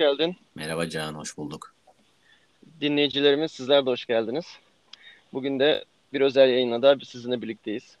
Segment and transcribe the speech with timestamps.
[0.00, 0.36] geldin.
[0.54, 1.74] Merhaba Can, hoş bulduk.
[2.80, 4.46] Dinleyicilerimiz sizler de hoş geldiniz.
[5.32, 7.96] Bugün de bir özel yayınla da sizinle birlikteyiz.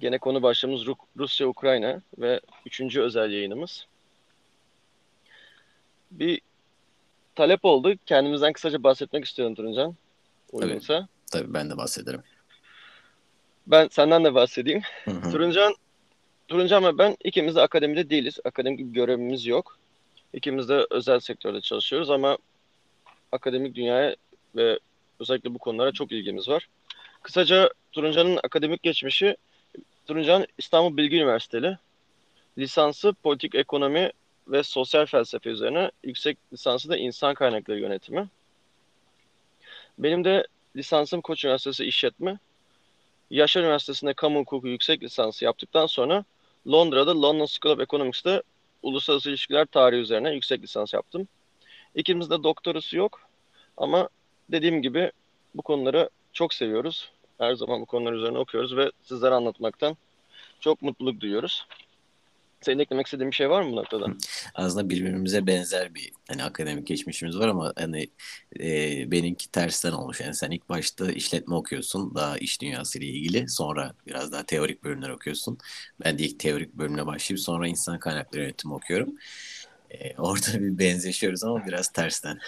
[0.00, 0.86] Gene konu başlığımız
[1.16, 3.86] Rusya-Ukrayna ve üçüncü özel yayınımız.
[6.10, 6.40] Bir
[7.34, 7.94] talep oldu.
[8.06, 9.96] Kendimizden kısaca bahsetmek istiyorum Turuncan.
[10.52, 11.08] Uygunsa.
[11.30, 12.22] Tabii, tabii ben de bahsederim.
[13.66, 14.82] Ben senden de bahsedeyim.
[15.32, 15.74] Turuncan,
[16.48, 18.38] Turuncan ve ben ikimiz de akademide değiliz.
[18.44, 19.78] Akademik görevimiz yok.
[20.32, 22.38] İkimiz de özel sektörde çalışıyoruz ama
[23.32, 24.16] akademik dünyaya
[24.56, 24.78] ve
[25.20, 26.68] özellikle bu konulara çok ilgimiz var.
[27.22, 29.36] Kısaca Turuncan'ın akademik geçmişi
[30.06, 31.78] Turuncan İstanbul Bilgi Üniversiteli.
[32.58, 34.10] Lisansı politik ekonomi
[34.48, 38.28] ve sosyal felsefe üzerine, yüksek lisansı da insan kaynakları yönetimi.
[39.98, 42.38] Benim de lisansım Koç Üniversitesi İşletme.
[43.30, 46.24] Yaşar Üniversitesi'nde kamu hukuku yüksek lisansı yaptıktan sonra
[46.68, 48.42] Londra'da London School of Economics'te
[48.86, 51.28] uluslararası ilişkiler tarihi üzerine yüksek lisans yaptım.
[51.94, 53.20] İkimiz de doktorası yok
[53.76, 54.08] ama
[54.48, 55.12] dediğim gibi
[55.54, 57.10] bu konuları çok seviyoruz.
[57.38, 59.96] Her zaman bu konular üzerine okuyoruz ve sizlere anlatmaktan
[60.60, 61.66] çok mutluluk duyuyoruz.
[62.66, 64.06] Senin eklemek istediğin bir şey var mı bu noktada?
[64.54, 68.08] Aslında birbirimize benzer bir hani akademik geçmişimiz var ama hani
[68.60, 68.70] e,
[69.10, 70.20] benimki tersten olmuş.
[70.20, 73.48] Yani sen ilk başta işletme okuyorsun daha iş dünyası ile ilgili.
[73.48, 75.58] Sonra biraz daha teorik bölümler okuyorsun.
[76.04, 79.14] Ben de ilk teorik bölümüne başlayıp sonra insan kaynakları yönetimi okuyorum.
[79.90, 82.38] E, orada bir benzeşiyoruz ama biraz tersten.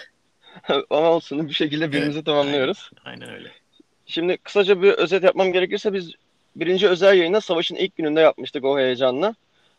[0.89, 2.91] ama olsun bir şekilde birbirimizi evet, tamamlıyoruz.
[3.05, 3.51] Aynen, aynen öyle.
[4.05, 6.11] Şimdi kısaca bir özet yapmam gerekirse biz
[6.55, 9.35] birinci özel yayında savaşın ilk gününde yapmıştık o heyecanla.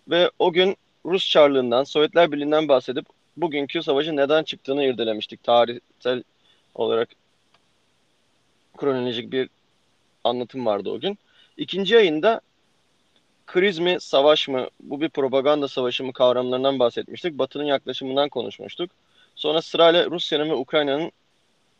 [0.08, 3.06] Ve o gün Rus Çarlığından, Sovyetler Birliği'nden bahsedip
[3.36, 5.44] bugünkü savaşın neden çıktığını irdelemiştik.
[5.44, 6.22] Tarihsel
[6.74, 7.08] olarak
[8.76, 9.48] kronolojik bir
[10.24, 11.18] anlatım vardı o gün.
[11.56, 12.40] İkinci yayında
[13.46, 17.38] kriz mi, savaş mı, bu bir propaganda savaşı mı kavramlarından bahsetmiştik.
[17.38, 18.90] Batı'nın yaklaşımından konuşmuştuk.
[19.34, 21.12] Sonra sırayla Rusya'nın ve Ukrayna'nın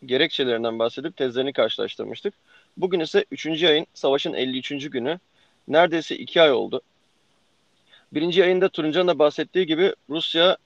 [0.06, 2.34] gerekçelerinden bahsedip tezlerini karşılaştırmıştık.
[2.76, 3.64] Bugün ise 3.
[3.64, 4.90] ayın savaşın 53.
[4.90, 5.18] günü.
[5.68, 6.82] Neredeyse 2 ay oldu.
[8.12, 10.56] Birinci yayında Turuncan da bahsettiği gibi Rusya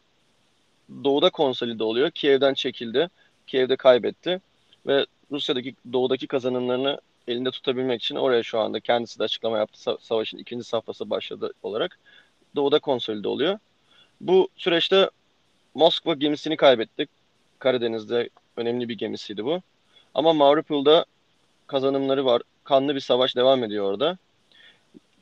[1.05, 2.11] doğuda konsolide oluyor.
[2.11, 3.11] Kiev'den çekildi.
[3.47, 4.41] Kiev'de kaybetti.
[4.87, 9.97] Ve Rusya'daki doğudaki kazanımlarını elinde tutabilmek için oraya şu anda kendisi de açıklama yaptı.
[10.01, 11.99] Savaşın ikinci safhası başladı olarak.
[12.57, 13.59] Doğuda konsolide oluyor.
[14.21, 15.11] Bu süreçte
[15.75, 17.11] Moskva gemisini kaybettik.
[17.59, 19.63] Karadeniz'de önemli bir gemisiydi bu.
[20.15, 21.05] Ama Mariupol'da
[21.67, 22.43] kazanımları var.
[22.65, 24.19] Kanlı bir savaş devam ediyor orada.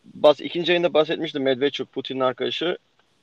[0.04, 2.78] Bas, ikinci ayında bahsetmiştim Medvedchuk, Putin'in arkadaşı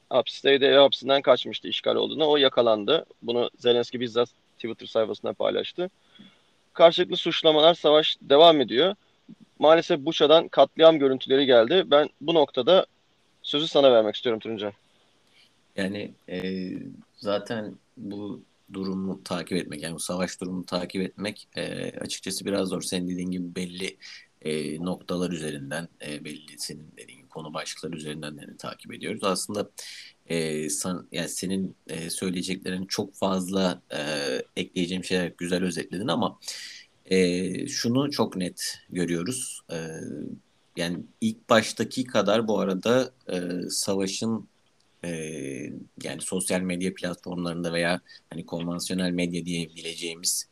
[0.09, 2.29] hapisteydi, ev hapsinden kaçmıştı işgal olduğunu.
[2.29, 3.05] O yakalandı.
[3.21, 5.89] Bunu Zelenski bizzat Twitter sayfasında paylaştı.
[6.73, 8.95] Karşılıklı suçlamalar, savaş devam ediyor.
[9.59, 11.83] Maalesef Buça'dan katliam görüntüleri geldi.
[11.85, 12.85] Ben bu noktada
[13.41, 14.73] sözü sana vermek istiyorum Turuncan.
[15.75, 16.41] Yani e,
[17.17, 18.41] zaten bu
[18.73, 22.81] durumu takip etmek yani bu savaş durumunu takip etmek e, açıkçası biraz zor.
[22.81, 23.97] Senin dediğin gibi belli
[24.41, 29.23] e, noktalar üzerinden e, belli senin dediğin konu başlıkları üzerinden de takip ediyoruz.
[29.23, 29.69] Aslında
[30.27, 33.99] e, san, yani senin e, söyleyeceklerin çok fazla e,
[34.55, 36.39] ekleyeceğim şeyler güzel özetledin ama
[37.05, 39.61] e, şunu çok net görüyoruz.
[39.71, 39.77] E,
[40.77, 43.39] yani ilk baştaki kadar bu arada e,
[43.69, 44.49] savaşın
[45.03, 45.09] e,
[46.03, 50.49] yani sosyal medya platformlarında veya hani konvansiyonel medya diyebileceğimiz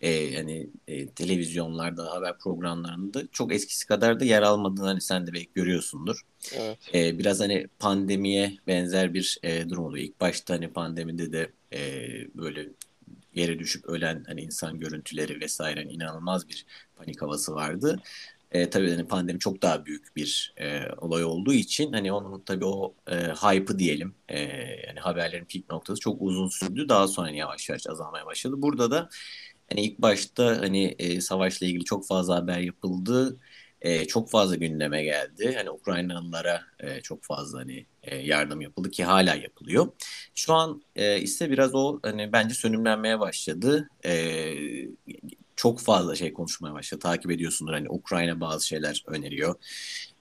[0.00, 5.32] e, hani e, televizyonlarda, haber programlarında çok eskisi kadar da yer almadığını hani sen de
[5.32, 6.20] belki görüyorsundur.
[6.52, 6.78] Evet.
[6.94, 10.04] E, biraz hani pandemiye benzer bir e, durum oluyor.
[10.04, 11.80] İlk başta hani pandemide de e,
[12.34, 12.68] böyle
[13.34, 18.02] yere düşüp ölen hani insan görüntüleri vesaire hani inanılmaz bir panik havası vardı.
[18.52, 22.64] E, tabii hani pandemi çok daha büyük bir e, olay olduğu için hani onun tabii
[22.64, 24.40] o e, hype'ı diyelim e,
[24.86, 26.88] yani haberlerin peak noktası çok uzun sürdü.
[26.88, 28.54] Daha sonra hani yavaş yavaş azalmaya başladı.
[28.58, 29.08] Burada da
[29.70, 33.40] hani ilk başta hani e, savaşla ilgili çok fazla haber yapıldı.
[33.80, 35.54] E, çok fazla gündeme geldi.
[35.56, 39.88] Hani Ukraynalılara e, çok fazla hani e, yardım yapıldı ki hala yapılıyor.
[40.34, 43.88] Şu an e, ise biraz o hani bence sönümlenmeye başladı.
[44.04, 44.54] E,
[45.56, 47.00] çok fazla şey konuşmaya başladı.
[47.00, 49.54] Takip ediyorsundur hani Ukrayna bazı şeyler öneriyor.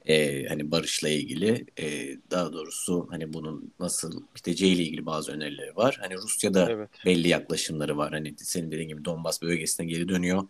[0.10, 5.98] Ee, hani barışla ilgili e, daha doğrusu hani bunun nasıl biteceğiyle ilgili bazı önerileri var.
[6.02, 6.90] Hani Rusya'da evet.
[7.06, 8.12] belli yaklaşımları var.
[8.12, 10.50] Hani senin dediğin gibi Donbas bölgesine geri dönüyor.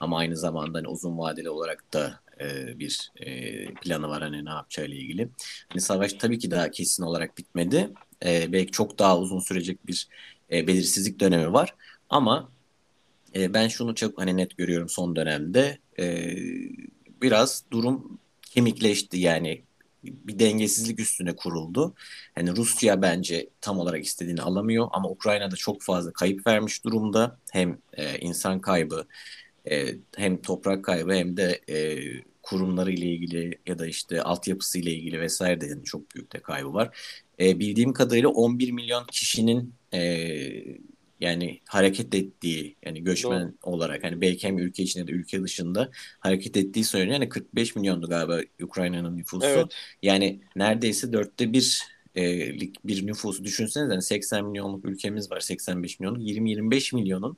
[0.00, 4.50] Ama aynı zamanda hani uzun vadeli olarak da e, bir e, planı var hani ne
[4.50, 5.28] yapacağıyla ilgili.
[5.68, 7.90] Hani savaş tabii ki daha kesin olarak bitmedi.
[8.24, 10.08] E, belki çok daha uzun sürecek bir
[10.52, 11.74] e, belirsizlik dönemi var.
[12.10, 12.52] Ama
[13.34, 15.78] e, ben şunu çok hani net görüyorum son dönemde.
[15.98, 16.36] E,
[17.22, 18.18] biraz durum
[18.50, 19.64] kemikleşti yani
[20.04, 21.94] bir dengesizlik üstüne kuruldu.
[22.34, 27.38] Hani Rusya bence tam olarak istediğini alamıyor ama Ukrayna'da çok fazla kayıp vermiş durumda.
[27.52, 29.06] Hem e, insan kaybı
[29.70, 31.98] e, hem toprak kaybı hem de e,
[32.42, 36.40] kurumları ile ilgili ya da işte altyapısı ile ilgili vesaire de yani çok büyük de
[36.42, 36.98] kaybı var.
[37.40, 40.00] E, bildiğim kadarıyla 11 milyon kişinin e,
[41.20, 43.74] yani hareket ettiği yani göçmen Doğru.
[43.74, 45.90] olarak hani belki hem ülke içinde de ülke dışında
[46.20, 47.14] hareket ettiği söyleniyor.
[47.14, 49.46] Yani 45 milyondu galiba Ukrayna'nın nüfusu.
[49.46, 49.66] Evet.
[50.02, 51.82] Yani neredeyse dörtte bir
[52.16, 52.52] e,
[52.84, 57.36] bir nüfusu düşünsenize yani 80 milyonluk ülkemiz var 85 milyonluk 20-25 milyonun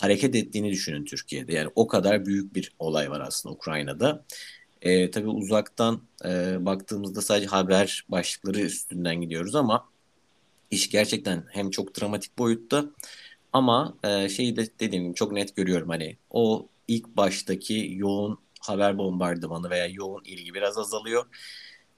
[0.00, 1.52] hareket ettiğini düşünün Türkiye'de.
[1.52, 4.24] Yani o kadar büyük bir olay var aslında Ukrayna'da.
[4.82, 9.88] E, tabii uzaktan e, baktığımızda sadece haber başlıkları üstünden gidiyoruz ama
[10.70, 12.84] iş gerçekten hem çok dramatik boyutta
[13.52, 18.98] ama e, şeyi de dediğim gibi çok net görüyorum hani o ilk baştaki yoğun haber
[18.98, 21.24] bombardımanı veya yoğun ilgi biraz azalıyor.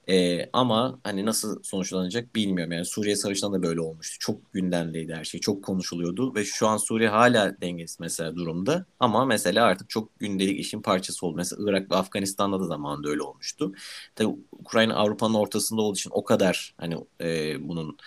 [0.09, 2.71] E, ama hani nasıl sonuçlanacak bilmiyorum.
[2.73, 4.17] Yani Suriye Savaşı'nda da böyle olmuştu.
[4.19, 5.39] Çok gündemdeydi her şey.
[5.39, 8.85] Çok konuşuluyordu ve şu an Suriye hala dengesiz mesela durumda.
[8.99, 11.35] Ama mesela artık çok gündelik işin parçası oldu.
[11.37, 13.73] Mesela Irak ve Afganistan'da da zamanında öyle olmuştu.
[14.15, 17.97] Tabii Ukrayna Avrupa'nın ortasında olduğu için o kadar hani e, bunun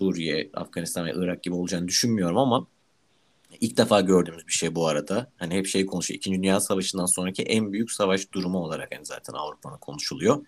[0.00, 2.66] Suriye, Afganistan ve Irak gibi olacağını düşünmüyorum ama
[3.60, 5.32] ilk defa gördüğümüz bir şey bu arada.
[5.36, 6.18] Hani hep şey konuşuyor.
[6.18, 10.46] İkinci Dünya Savaşı'ndan sonraki en büyük savaş durumu olarak yani zaten Avrupa'da konuşuluyor.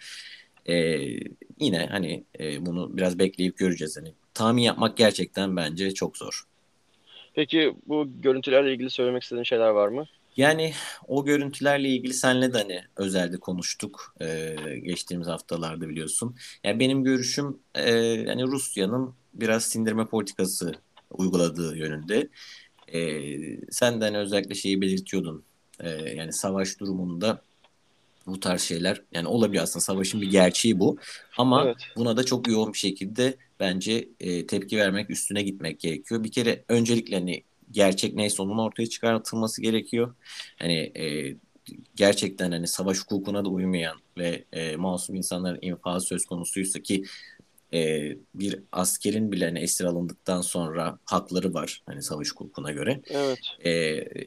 [0.66, 0.98] Ee,
[1.60, 3.96] yine hani e, bunu biraz bekleyip göreceğiz.
[3.96, 6.44] Hani tahmin yapmak gerçekten bence çok zor.
[7.34, 10.06] Peki bu görüntülerle ilgili söylemek istediğin şeyler var mı?
[10.36, 10.72] Yani
[11.08, 16.36] o görüntülerle ilgili senle de hani özelde konuştuk e, geçtiğimiz haftalarda biliyorsun.
[16.64, 20.72] Yani benim görüşüm e, yani Rusya'nın biraz sindirme politikası
[21.10, 22.28] uyguladığı yönünde.
[22.88, 23.00] E,
[23.70, 25.44] sen de hani özellikle şeyi belirtiyordun.
[25.80, 27.42] E, yani savaş durumunda
[28.26, 30.96] bu tarz şeyler yani olabiliyor aslında savaşın bir gerçeği bu
[31.38, 31.76] ama evet.
[31.96, 36.24] buna da çok yoğun bir şekilde bence e, tepki vermek üstüne gitmek gerekiyor.
[36.24, 40.14] Bir kere öncelikle hani gerçek neyse onun ortaya çıkartılması gerekiyor.
[40.58, 41.36] Hani e,
[41.94, 47.04] gerçekten hani savaş hukukuna da uymayan ve e, masum insanların infazı söz konusuysa ki
[47.74, 53.00] e, bir askerin bile hani esir alındıktan sonra hakları var hani savaş hukukuna göre.
[53.10, 53.38] Evet.
[53.64, 53.70] E,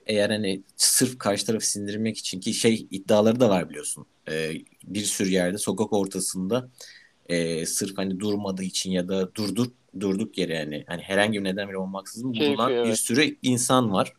[0.06, 4.06] eğer hani sırf karşı tarafı sindirmek için ki şey iddiaları da var biliyorsun.
[4.30, 4.52] E,
[4.84, 6.70] bir sürü yerde sokak ortasında
[7.30, 9.68] e, sırf hani durmadığı için ya da durdur
[10.00, 12.86] durduk yere yani hani herhangi bir neden bile olmaksızın bulunan evet.
[12.86, 14.14] bir sürü insan var.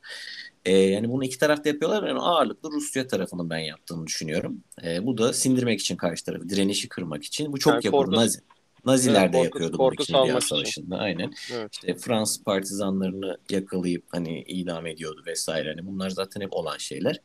[0.65, 2.09] E, yani bunu iki tarafta yapıyorlar.
[2.09, 4.61] Yani ağırlıklı Rusya tarafının ben yaptığını düşünüyorum.
[4.85, 7.53] E, bu da sindirmek için karşı tarafı, direnişi kırmak için.
[7.53, 8.05] Bu çok yani yapıldı.
[8.05, 8.39] Korku, Nazi,
[8.87, 10.99] Naziler evet, de yapıyordu bunu İkinci Dünya Savaşı'nda.
[10.99, 11.33] Aynen.
[11.53, 11.73] Evet.
[11.73, 15.69] İşte Fransız partizanlarını yakalayıp hani idam ediyordu vesaire.
[15.69, 17.21] Hani bunlar zaten hep olan şeyler.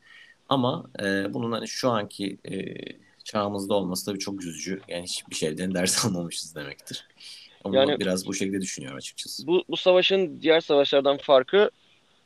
[0.49, 2.75] Ama e, bunun hani şu anki e,
[3.23, 4.81] çağımızda olması tabii çok üzücü.
[4.87, 7.07] Yani hiçbir şeyden ders almamışız demektir.
[7.63, 9.47] Ama yani, biraz bu şekilde düşünüyorum açıkçası.
[9.47, 11.69] Bu, bu savaşın diğer savaşlardan farkı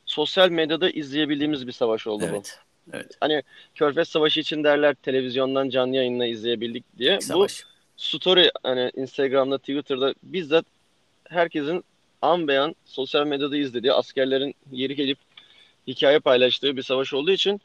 [0.06, 2.96] sosyal medyada izleyebildiğimiz bir savaş oldu evet, bu.
[2.96, 3.16] Evet.
[3.20, 3.42] Hani
[3.74, 7.20] Körfez Savaşı için derler televizyondan canlı yayınla izleyebildik diye.
[7.20, 7.64] Savaş.
[7.64, 10.64] Bu story hani Instagram'da, Twitter'da bizzat
[11.28, 11.84] herkesin
[12.22, 15.18] an beyan sosyal medyada izlediği askerlerin yeri gelip
[15.86, 17.60] hikaye paylaştığı bir savaş olduğu için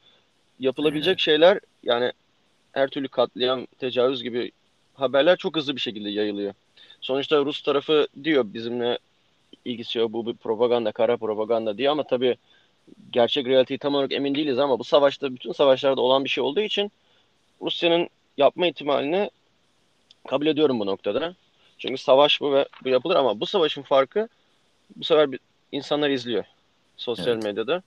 [0.60, 1.20] yapılabilecek evet.
[1.20, 2.12] şeyler yani
[2.72, 4.52] her türlü katliam, tecavüz gibi
[4.94, 6.54] haberler çok hızlı bir şekilde yayılıyor.
[7.02, 8.98] Sonuçta Rus tarafı diyor bizimle
[9.66, 12.38] ilgisi yok bu bir propaganda, kara propaganda diye ama tabii
[13.12, 16.62] gerçek realiteyi tam olarak emin değiliz ama bu savaşta bütün savaşlarda olan bir şey olduğu
[16.62, 16.92] için
[17.62, 19.30] Rusya'nın yapma ihtimalini
[20.28, 21.36] kabul ediyorum bu noktada.
[21.78, 24.28] Çünkü savaş bu ve bu yapılır ama bu savaşın farkı
[24.96, 25.40] bu sefer bir,
[25.72, 26.46] insanlar izliyor
[26.98, 27.44] sosyal evet.
[27.44, 27.84] medyada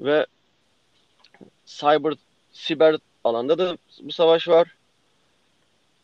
[0.00, 0.26] ve
[1.66, 2.14] cyber
[2.52, 4.68] siber alanda da bu savaş var.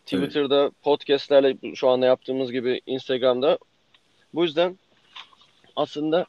[0.05, 0.73] Twitter'da, evet.
[0.83, 3.59] podcastlerle şu anda yaptığımız gibi Instagram'da.
[4.35, 4.79] Bu yüzden
[5.77, 6.27] aslında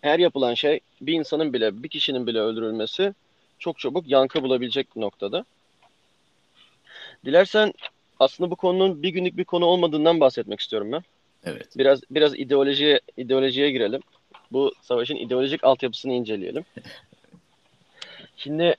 [0.00, 3.14] her yapılan şey bir insanın bile, bir kişinin bile öldürülmesi
[3.58, 5.44] çok çabuk yankı bulabilecek noktada.
[7.24, 7.72] Dilersen
[8.20, 11.02] aslında bu konunun bir günlük bir konu olmadığından bahsetmek istiyorum ben.
[11.44, 11.68] Evet.
[11.78, 14.00] Biraz biraz ideolojiye ideolojiye girelim.
[14.52, 16.64] Bu savaşın ideolojik altyapısını inceleyelim.
[18.36, 18.76] Şimdi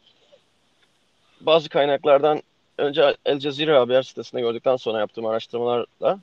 [1.41, 2.41] bazı kaynaklardan
[2.77, 6.19] önce El Jazeera haber sitesinde gördükten sonra yaptığım araştırmalarla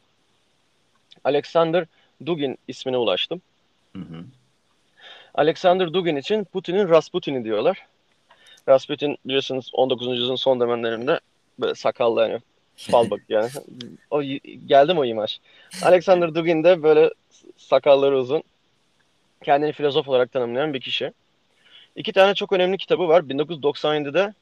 [1.24, 1.86] Alexander
[2.26, 3.42] Dugin ismine ulaştım.
[3.92, 4.24] Hı hı.
[5.34, 7.86] Alexander Dugin için Putin'in Rasputin'i diyorlar.
[8.68, 10.06] Rasputin biliyorsunuz 19.
[10.06, 11.20] yüzyılın son dönemlerinde
[11.58, 12.40] böyle sakallı yani
[12.76, 13.50] fal bak yani.
[14.10, 14.22] o,
[14.66, 15.38] geldim o imaj.
[15.82, 17.10] Alexander Dugin de böyle
[17.56, 18.42] sakalları uzun.
[19.44, 21.12] Kendini filozof olarak tanımlayan bir kişi.
[21.96, 23.22] İki tane çok önemli kitabı var.
[23.22, 24.34] 1997'de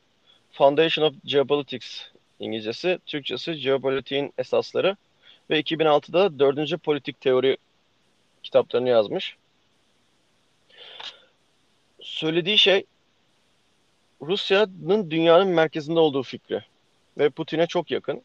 [0.52, 2.02] Foundation of Geopolitics
[2.40, 4.96] İngilizcesi, Türkçesi Jeopolitiğin Esasları
[5.50, 7.56] ve 2006'da dördüncü politik teori
[8.42, 9.36] kitaplarını yazmış.
[12.00, 12.84] Söylediği şey
[14.22, 16.64] Rusya'nın dünyanın merkezinde olduğu fikri
[17.18, 18.22] ve Putin'e çok yakın.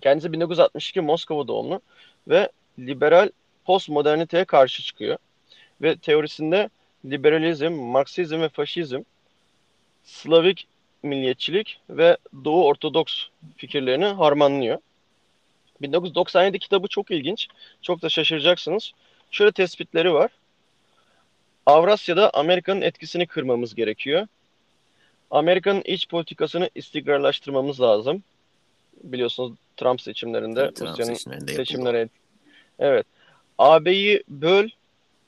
[0.00, 1.80] Kendisi 1962 Moskova doğumlu
[2.28, 2.48] ve
[2.78, 3.30] liberal
[3.64, 5.18] postmoderniteye karşı çıkıyor.
[5.82, 6.68] Ve teorisinde
[7.04, 9.02] liberalizm, Marksizm ve faşizm,
[10.04, 10.66] Slavik
[11.02, 13.24] milliyetçilik ve Doğu Ortodoks
[13.56, 14.78] fikirlerini harmanlıyor.
[15.82, 17.48] 1997 kitabı çok ilginç.
[17.82, 18.92] Çok da şaşıracaksınız.
[19.30, 20.30] Şöyle tespitleri var.
[21.66, 24.26] Avrasya'da Amerika'nın etkisini kırmamız gerekiyor.
[25.30, 28.22] Amerika'nın iç politikasını istikrarlaştırmamız lazım.
[29.02, 32.08] Biliyorsunuz Trump seçimlerinde Trump Rusya'nın seçimlerinde seçimlere
[32.78, 33.06] Evet.
[33.58, 34.68] AB'yi böl,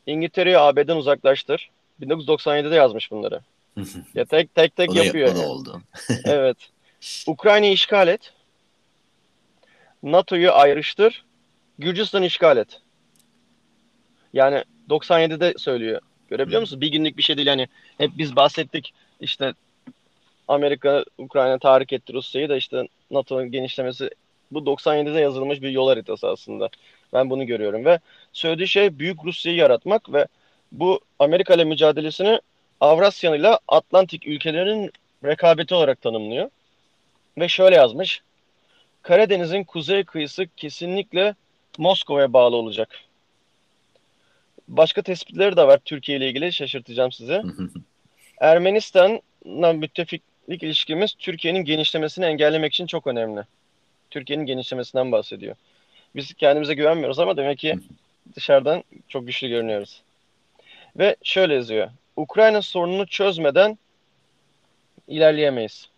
[0.06, 1.70] İngiltere'yi AB'den uzaklaştır.
[2.00, 3.40] 1997'de yazmış bunları.
[4.14, 5.28] ya tek tek tek o da, yapıyor.
[5.28, 5.46] Yani.
[5.46, 5.82] oldu.
[6.24, 6.56] evet.
[7.26, 8.32] Ukrayna'yı işgal et.
[10.02, 11.24] NATO'yu ayrıştır.
[11.78, 12.80] Gürcistan'ı işgal et.
[14.32, 16.00] Yani 97'de söylüyor.
[16.28, 16.80] Görebiliyor musunuz?
[16.80, 17.48] Bir günlük bir şey değil.
[17.48, 17.68] Yani
[17.98, 18.94] hep biz bahsettik.
[19.20, 19.54] İşte
[20.52, 24.10] Amerika Ukrayna tahrik etti Rusya'yı da işte NATO'nun genişlemesi
[24.50, 26.68] bu 97'de yazılmış bir yol haritası aslında.
[27.12, 27.98] Ben bunu görüyorum ve
[28.32, 30.26] söylediği şey büyük Rusya'yı yaratmak ve
[30.72, 32.40] bu Amerika ile mücadelesini
[32.80, 34.90] Avrasya ile Atlantik ülkelerinin
[35.24, 36.50] rekabeti olarak tanımlıyor.
[37.38, 38.22] Ve şöyle yazmış.
[39.02, 41.34] Karadeniz'in kuzey kıyısı kesinlikle
[41.78, 42.98] Moskova'ya bağlı olacak.
[44.68, 47.42] Başka tespitleri de var Türkiye ile ilgili şaşırtacağım size.
[48.40, 49.72] Ermenistan'la
[50.42, 53.42] müttefiklik ilişkimiz Türkiye'nin genişlemesini engellemek için çok önemli.
[54.10, 55.56] Türkiye'nin genişlemesinden bahsediyor.
[56.16, 57.78] Biz kendimize güvenmiyoruz ama demek ki
[58.36, 60.02] dışarıdan çok güçlü görünüyoruz.
[60.96, 61.90] Ve şöyle yazıyor.
[62.16, 63.78] Ukrayna sorununu çözmeden
[65.08, 65.88] ilerleyemeyiz.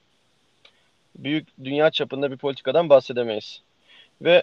[1.17, 3.63] Büyük dünya çapında bir politikadan bahsedemeyiz.
[4.23, 4.43] Ve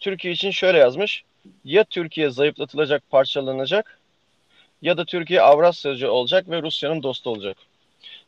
[0.00, 1.24] Türkiye için şöyle yazmış.
[1.64, 3.98] Ya Türkiye zayıflatılacak, parçalanacak
[4.82, 7.56] ya da Türkiye Avrasyacı olacak ve Rusya'nın dostu olacak.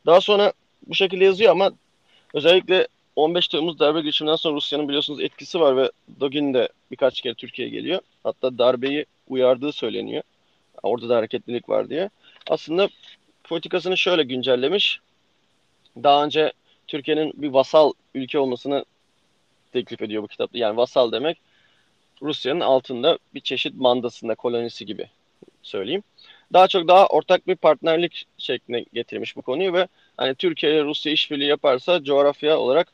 [0.05, 0.53] Daha sonra
[0.87, 1.71] bu şekilde yazıyor ama
[2.33, 7.33] özellikle 15 Temmuz darbe girişiminden sonra Rusya'nın biliyorsunuz etkisi var ve Dogin de birkaç kere
[7.33, 7.99] Türkiye'ye geliyor.
[8.23, 10.23] Hatta darbeyi uyardığı söyleniyor.
[10.83, 12.09] Orada da hareketlilik var diye.
[12.49, 12.89] Aslında
[13.43, 14.99] politikasını şöyle güncellemiş.
[16.03, 16.51] Daha önce
[16.87, 18.85] Türkiye'nin bir vasal ülke olmasını
[19.73, 20.57] teklif ediyor bu kitapta.
[20.57, 21.37] Yani vasal demek
[22.21, 25.09] Rusya'nın altında bir çeşit mandasında kolonisi gibi
[25.63, 26.03] söyleyeyim.
[26.53, 31.11] Daha çok daha ortak bir partnerlik şekline getirmiş bu konuyu ve hani Türkiye ile Rusya
[31.11, 32.87] işbirliği yaparsa coğrafya olarak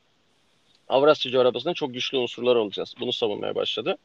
[0.90, 2.94] Avrasya coğrafyasında çok güçlü unsurlar olacağız.
[3.00, 3.98] Bunu savunmaya başladı.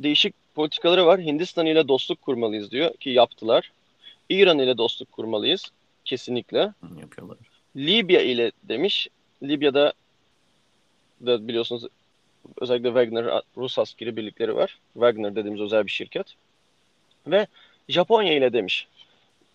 [0.00, 1.20] Değişik politikaları var.
[1.20, 3.72] Hindistan ile dostluk kurmalıyız diyor ki yaptılar.
[4.28, 5.70] İran ile dostluk kurmalıyız.
[6.04, 6.72] Kesinlikle.
[7.00, 7.38] Yapıyorlar.
[7.76, 9.08] Libya ile demiş.
[9.42, 9.92] Libya'da
[11.26, 11.84] da biliyorsunuz
[12.60, 14.78] özellikle Wagner, Rus askeri birlikleri var.
[14.92, 16.34] Wagner dediğimiz özel bir şirket.
[17.26, 17.46] Ve
[17.88, 18.88] Japonya ile demiş.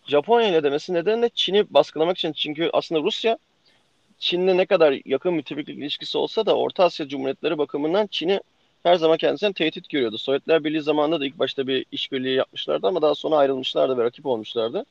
[0.08, 2.34] Japonya ile demesi nedeni de Çin'i baskılamak için.
[2.34, 3.38] Çünkü aslında Rusya
[4.20, 8.42] Çin'le ne kadar yakın müttefiklik ilişkisi olsa da Orta Asya Cumhuriyetleri bakımından Çin'i
[8.84, 10.18] her zaman kendisine tehdit görüyordu.
[10.18, 14.26] Sovyetler Birliği zamanında da ilk başta bir işbirliği yapmışlardı ama daha sonra ayrılmışlardı ve rakip
[14.26, 14.86] olmuşlardı.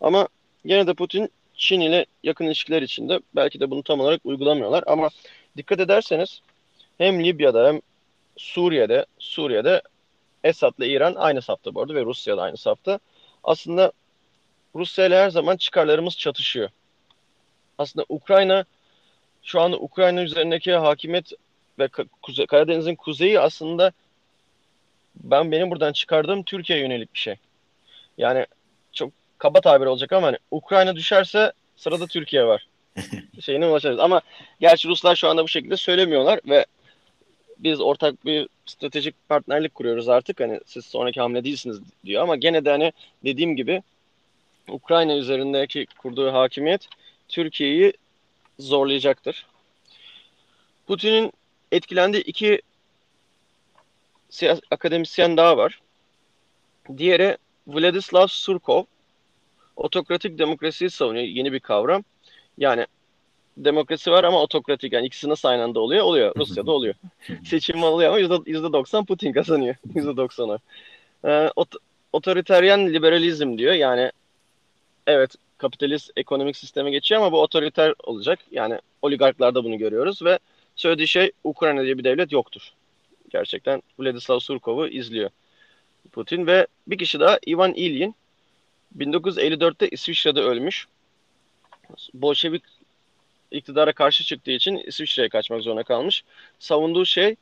[0.00, 0.28] Ama
[0.64, 5.08] yine de Putin Çin ile yakın ilişkiler içinde belki de bunu tam olarak uygulamıyorlar ama
[5.56, 6.40] dikkat ederseniz
[6.98, 7.80] hem Libya'da hem
[8.36, 9.82] Suriye'de Suriye'de
[10.44, 12.98] Esad ile İran aynı safta bu arada ve Rusya da aynı safta.
[13.44, 13.92] Aslında
[14.74, 16.68] Rusya ile her zaman çıkarlarımız çatışıyor.
[17.78, 18.64] Aslında Ukrayna
[19.42, 21.32] şu anda Ukrayna üzerindeki hakimiyet
[21.78, 21.88] ve
[22.22, 23.92] Kuze Karadeniz'in kuzeyi aslında
[25.14, 27.36] ben benim buradan çıkardığım Türkiye'ye yönelik bir şey.
[28.18, 28.46] Yani
[28.92, 32.66] çok kaba tabir olacak ama hani Ukrayna düşerse sırada Türkiye var.
[33.40, 33.98] Şeyine ulaşırız.
[33.98, 34.20] Ama
[34.60, 36.66] gerçi Ruslar şu anda bu şekilde söylemiyorlar ve
[37.58, 40.40] biz ortak bir stratejik partnerlik kuruyoruz artık.
[40.40, 42.92] Hani siz sonraki hamle değilsiniz diyor ama gene de hani
[43.24, 43.82] dediğim gibi
[44.68, 46.88] Ukrayna üzerindeki kurduğu hakimiyet
[47.28, 47.92] Türkiye'yi
[48.58, 49.46] zorlayacaktır.
[50.86, 51.32] Putin'in
[51.72, 52.62] etkilendiği iki
[54.70, 55.80] akademisyen daha var.
[56.96, 58.84] Diğeri Vladislav Surkov.
[59.76, 61.24] Otokratik demokrasiyi savunuyor.
[61.24, 62.04] Yeni bir kavram.
[62.58, 62.86] Yani
[63.56, 64.92] demokrasi var ama otokratik.
[64.92, 66.04] Yani ikisi nasıl aynı anda oluyor?
[66.04, 66.34] Oluyor.
[66.36, 66.94] Rusya'da oluyor.
[67.44, 69.74] Seçim oluyor ama %90 Putin kazanıyor.
[69.94, 70.58] %90'ı.
[71.24, 71.74] Ee, ot
[72.12, 73.72] otoriteryen liberalizm diyor.
[73.72, 74.12] Yani
[75.08, 78.38] evet kapitalist ekonomik sisteme geçiyor ama bu otoriter olacak.
[78.50, 80.38] Yani oligarklarda bunu görüyoruz ve
[80.76, 82.72] söylediği şey Ukrayna diye bir devlet yoktur.
[83.30, 85.30] Gerçekten Vladislav Surkov'u izliyor
[86.12, 88.14] Putin ve bir kişi daha Ivan Ilyin
[88.98, 90.86] 1954'te İsviçre'de ölmüş.
[92.14, 92.62] Bolşevik
[93.50, 96.24] iktidara karşı çıktığı için İsviçre'ye kaçmak zorunda kalmış.
[96.58, 97.36] Savunduğu şey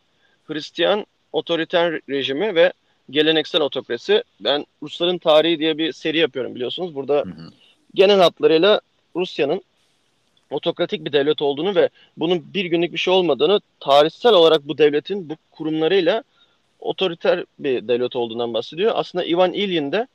[0.45, 2.73] Hristiyan otoriter rejimi ve
[3.11, 4.23] geleneksel otokrasi.
[4.41, 6.95] Ben Rusların Tarihi diye bir seri yapıyorum biliyorsunuz.
[6.95, 7.51] Burada hı hı.
[7.95, 8.81] genel hatlarıyla
[9.17, 9.63] Rusya'nın
[10.51, 15.31] otokratik bir devlet olduğunu ve bunun bir günlük bir şey olmadığını tarihsel olarak bu devletin
[15.31, 16.23] bu kurumlarıyla
[16.81, 18.93] otoriter bir devlet olduğundan bahsediyor.
[18.95, 20.07] Aslında Ivan Ilyin de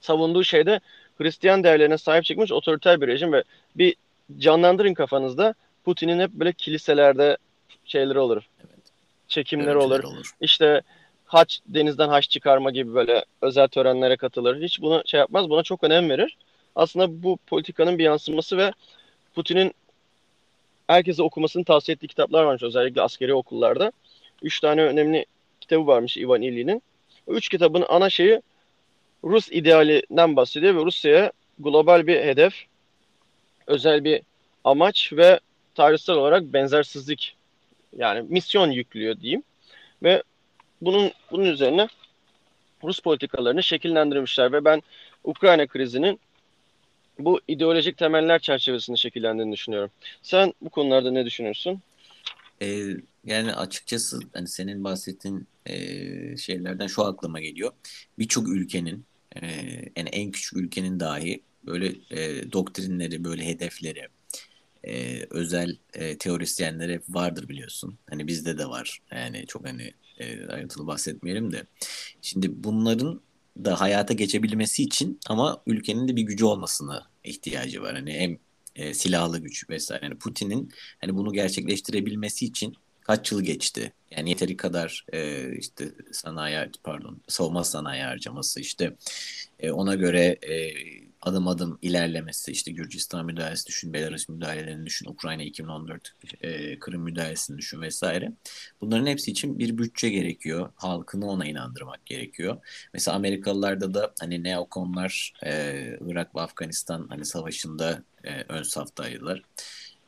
[0.00, 0.80] savunduğu şeyde
[1.18, 3.44] Hristiyan değerlerine sahip çıkmış otoriter bir rejim ve
[3.76, 3.94] bir
[4.38, 7.36] canlandırın kafanızda Putin'in hep böyle kiliselerde
[7.84, 8.42] şeyleri olur.
[8.60, 8.84] Evet.
[9.28, 10.04] Çekimleri olur.
[10.04, 10.30] olur.
[10.40, 10.82] İşte
[11.26, 14.62] haç denizden haç çıkarma gibi böyle özel törenlere katılır.
[14.62, 15.50] Hiç bunu şey yapmaz.
[15.50, 16.36] Buna çok önem verir.
[16.76, 18.72] Aslında bu politikanın bir yansıması ve
[19.34, 19.74] Putin'in
[20.86, 23.92] herkese okumasını tavsiye ettiği kitaplar varmış özellikle askeri okullarda.
[24.42, 25.26] Üç tane önemli
[25.60, 26.82] kitabı varmış Ivan Illy'nin.
[27.28, 28.42] Üç kitabın ana şeyi
[29.24, 32.54] Rus idealinden bahsediyor ve Rusya'ya global bir hedef,
[33.66, 34.22] özel bir
[34.64, 35.40] amaç ve
[35.74, 37.36] tarihsel olarak benzersizlik
[37.96, 39.42] yani misyon yüklüyor diyeyim.
[40.02, 40.22] Ve
[40.80, 41.88] bunun bunun üzerine
[42.84, 44.82] Rus politikalarını şekillendirmişler ve ben
[45.24, 46.20] Ukrayna krizinin
[47.18, 49.90] bu ideolojik temeller çerçevesinde şekillendiğini düşünüyorum.
[50.22, 51.82] Sen bu konularda ne düşünüyorsun?
[52.62, 55.76] Ee, yani açıkçası hani senin bahsettiğin e,
[56.36, 57.72] şeylerden şu aklıma geliyor.
[58.18, 59.04] Birçok ülkenin
[59.42, 59.46] e,
[59.96, 64.08] yani en küçük ülkenin dahi böyle e, doktrinleri, böyle hedefleri,
[64.84, 67.98] e, özel e, teorisyenleri vardır biliyorsun.
[68.10, 68.98] Hani bizde de var.
[69.12, 71.66] Yani çok hani e, ayrıntılı bahsetmeyelim de.
[72.22, 73.20] Şimdi bunların
[73.64, 77.94] da hayata geçebilmesi için ama ülkenin de bir gücü olmasına ihtiyacı var.
[77.94, 78.38] Hani hem
[78.76, 80.04] e, silahlı güç vesaire.
[80.04, 83.92] Yani Putin'in hani bunu gerçekleştirebilmesi için kaç yıl geçti?
[84.10, 88.96] Yani yeteri kadar e, işte sanayi pardon savunma sanayi harcaması işte
[89.58, 90.72] e, ona göre e,
[91.24, 97.58] adım adım ilerlemesi işte Gürcistan müdahalesi düşün, Belarus müdahalelerini düşün, Ukrayna 2014 e, Kırım müdahalesini
[97.58, 98.32] düşün vesaire.
[98.80, 100.72] Bunların hepsi için bir bütçe gerekiyor.
[100.76, 102.56] Halkını ona inandırmak gerekiyor.
[102.94, 109.42] Mesela Amerikalılarda da hani neokonlar e, Irak ve Afganistan hani savaşında e, ön saftaydılar.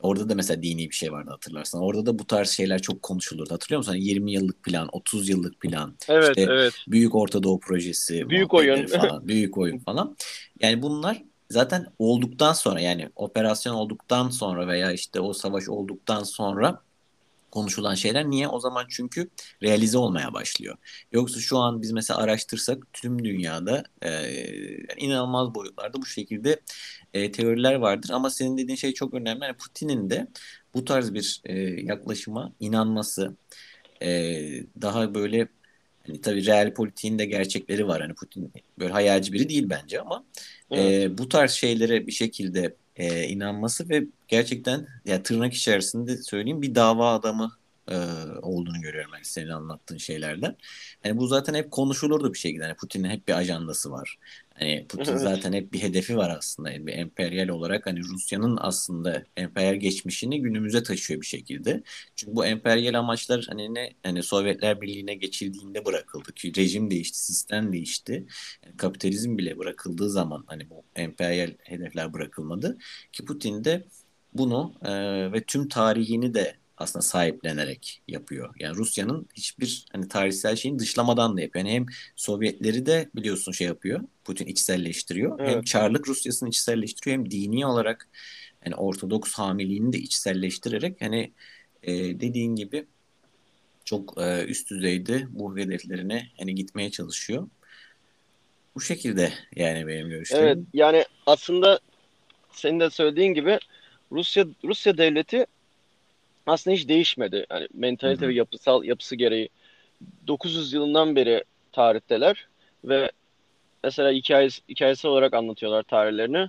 [0.01, 1.83] Orada da mesela dini bir şey vardı hatırlarsan.
[1.83, 3.55] Orada da bu tarz şeyler çok konuşulurdu.
[3.55, 3.93] Hatırlıyor musun?
[3.93, 5.97] Hani 20 yıllık plan, 30 yıllık plan.
[6.09, 6.75] Evet, işte evet.
[6.89, 8.31] Büyük Orta Doğu projesi.
[8.31, 8.87] Büyük oyun.
[8.97, 10.17] Falan, büyük oyun falan.
[10.61, 16.83] Yani bunlar zaten olduktan sonra yani operasyon olduktan sonra veya işte o savaş olduktan sonra
[17.57, 18.31] konuşulan şeyler.
[18.31, 18.49] Niye?
[18.49, 19.31] O zaman çünkü
[19.63, 20.77] realize olmaya başlıyor.
[21.13, 24.11] Yoksa şu an biz mesela araştırsak tüm dünyada e,
[24.97, 26.61] inanılmaz boyutlarda bu şekilde
[27.15, 28.11] e, teoriler vardır.
[28.13, 29.45] Ama senin dediğin şey çok önemli.
[29.45, 30.27] Yani Putin'in de
[30.75, 33.37] bu tarz bir e, yaklaşıma inanması
[34.03, 34.09] e,
[34.83, 35.49] daha böyle
[36.07, 38.01] hani tabii real politiğin de gerçekleri var.
[38.01, 40.25] Hani Putin böyle hayalci biri değil bence ama
[40.71, 41.05] evet.
[41.05, 46.75] e, bu tarz şeylere bir şekilde e, inanması ve gerçekten ya tırnak içerisinde söyleyeyim bir
[46.75, 47.53] dava adamı
[47.91, 47.97] e,
[48.43, 50.57] olduğunu görüyorum ben senin anlattığın şeylerden.
[51.05, 52.65] Yani bu zaten hep konuşulurdu bir şekilde.
[52.65, 54.19] Yani Putin'in hep bir ajandası var.
[54.55, 56.71] Hani Putin zaten hep bir hedefi var aslında.
[56.71, 61.83] Yani bir emperyal olarak hani Rusya'nın aslında emperyal geçmişini günümüze taşıyor bir şekilde.
[62.17, 67.73] Çünkü bu emperyal amaçlar hani ne hani Sovyetler Birliği'ne geçildiğinde bırakıldı ki rejim değişti, sistem
[67.73, 68.27] değişti.
[68.65, 72.79] Yani kapitalizm bile bırakıldığı zaman hani bu emperyal hedefler bırakılmadı
[73.13, 73.85] ki Putin de
[74.35, 74.93] bunu e,
[75.33, 78.55] ve tüm tarihini de aslında sahiplenerek yapıyor.
[78.59, 81.65] Yani Rusya'nın hiçbir hani tarihsel şeyin dışlamadan da yapıyor.
[81.65, 81.87] Yani hem
[82.17, 84.01] Sovyetleri de biliyorsun şey yapıyor.
[84.25, 85.41] Putin içselleştiriyor.
[85.41, 85.55] Evet.
[85.55, 88.09] Hem Çarlık Rusyası'nı içselleştiriyor hem dini olarak
[88.65, 91.33] yani Ortodoks hamiliğini de içselleştirerek hani
[91.83, 92.87] e, dediğin gibi
[93.85, 97.49] çok e, üst düzeyde bu hedeflerine hani gitmeye çalışıyor.
[98.75, 100.45] Bu şekilde yani benim görüşlerim.
[100.45, 101.81] Evet yani aslında
[102.53, 103.59] senin de söylediğin gibi
[104.13, 105.47] Rusya Rusya devleti
[106.47, 107.47] aslında hiç değişmedi.
[107.51, 108.31] Yani mentalite Hı-hı.
[108.31, 109.49] ve yapısal yapısı gereği
[110.27, 112.47] 900 yılından beri tarihteler
[112.85, 113.11] ve
[113.85, 116.49] mesela hikayesi, hikayesi olarak anlatıyorlar tarihlerini.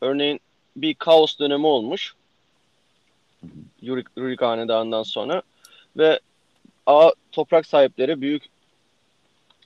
[0.00, 0.40] Örneğin
[0.76, 2.14] bir kaos dönemi olmuş.
[3.82, 5.42] Yurik, Yurik Hanedanı'ndan sonra
[5.96, 6.20] ve
[6.86, 8.42] A toprak sahipleri, büyük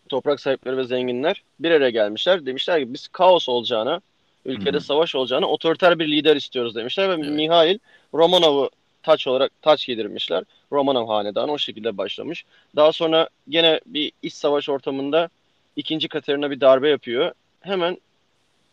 [0.09, 2.47] toprak sahipleri ve zenginler bir araya gelmişler.
[2.47, 4.01] Demişler ki biz kaos olacağına,
[4.45, 4.81] ülkede Hı-hı.
[4.81, 7.31] savaş olacağına otoriter bir lider istiyoruz demişler ve evet.
[7.31, 7.79] Mihail
[8.15, 8.71] Romanov'u
[9.03, 10.45] taç olarak taç giydirmişler.
[10.73, 12.45] Romanov hanedanı o şekilde başlamış.
[12.77, 15.29] Daha sonra gene bir iç savaş ortamında
[15.77, 17.33] ikinci Katerina bir darbe yapıyor.
[17.61, 17.99] Hemen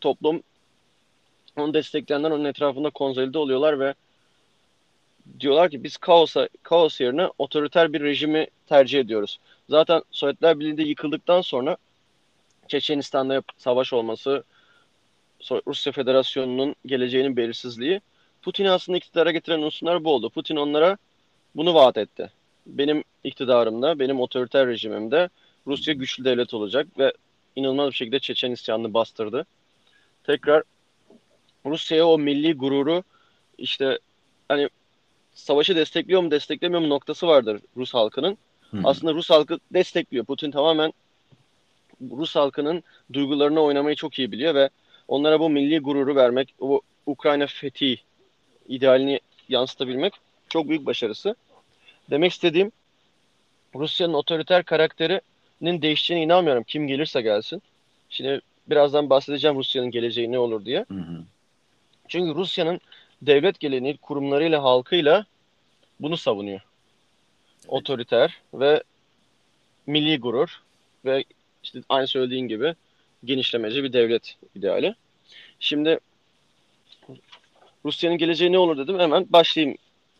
[0.01, 0.43] toplum
[1.57, 3.93] onu destekleyenler onun etrafında konsolide oluyorlar ve
[5.39, 9.39] diyorlar ki biz kaosa, kaos yerine otoriter bir rejimi tercih ediyoruz.
[9.69, 11.77] Zaten Sovyetler Birliği'nde yıkıldıktan sonra
[12.67, 14.43] Çeçenistan'da savaş olması,
[15.67, 18.01] Rusya Federasyonu'nun geleceğinin belirsizliği
[18.41, 20.29] Putin'i aslında iktidara getiren unsurlar bu oldu.
[20.29, 20.97] Putin onlara
[21.55, 22.31] bunu vaat etti.
[22.65, 25.29] Benim iktidarımda, benim otoriter rejimimde
[25.67, 27.13] Rusya güçlü devlet olacak ve
[27.55, 29.45] inanılmaz bir şekilde Çeçen isyanını bastırdı.
[30.23, 30.63] Tekrar
[31.65, 33.03] Rusya'ya o milli gururu
[33.57, 33.99] işte
[34.49, 34.69] hani
[35.33, 38.37] savaşı destekliyor mu desteklemiyor mu noktası vardır Rus halkının.
[38.71, 38.81] Hı.
[38.83, 40.25] Aslında Rus halkı destekliyor.
[40.25, 40.93] Putin tamamen
[42.11, 44.69] Rus halkının duygularına oynamayı çok iyi biliyor ve
[45.07, 47.97] onlara bu milli gururu vermek, o Ukrayna fethi
[48.69, 50.13] idealini yansıtabilmek
[50.49, 51.35] çok büyük başarısı.
[52.09, 52.71] Demek istediğim
[53.75, 56.63] Rusya'nın otoriter karakterinin değişeceğine inanmıyorum.
[56.63, 57.61] Kim gelirse gelsin.
[58.09, 60.85] Şimdi birazdan bahsedeceğim Rusya'nın geleceği ne olur diye.
[60.87, 61.23] Hı hı.
[62.07, 62.79] Çünkü Rusya'nın
[63.21, 65.25] devlet geleneği kurumlarıyla halkıyla
[65.99, 66.61] bunu savunuyor.
[67.67, 68.83] Otoriter ve
[69.87, 70.61] milli gurur
[71.05, 71.23] ve
[71.63, 72.75] işte aynı söylediğin gibi
[73.25, 74.95] genişlemeci bir devlet ideali.
[75.59, 75.99] Şimdi
[77.85, 78.99] Rusya'nın geleceği ne olur dedim.
[78.99, 79.77] Hemen başlayayım.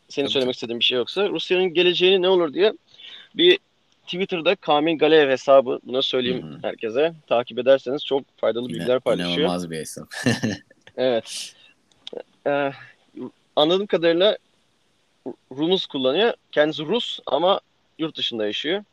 [0.08, 0.32] Senin Tabii.
[0.32, 1.28] söylemek istediğin bir şey yoksa.
[1.28, 2.72] Rusya'nın geleceği ne olur diye
[3.34, 3.58] bir
[4.04, 6.58] Twitter'da Kamil Galeev hesabı buna söyleyeyim Hı-hı.
[6.62, 7.14] herkese.
[7.26, 9.38] Takip ederseniz çok faydalı Yine, bilgiler paylaşıyor.
[9.38, 10.08] İnanılmaz bir hesap.
[10.96, 11.54] evet.
[12.46, 12.72] Ee,
[13.56, 14.38] anladığım kadarıyla
[15.56, 16.34] Rumuz kullanıyor.
[16.52, 17.60] Kendisi Rus ama
[17.98, 18.84] yurt dışında yaşıyor.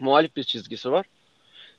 [0.00, 1.06] Muhalif bir çizgisi var.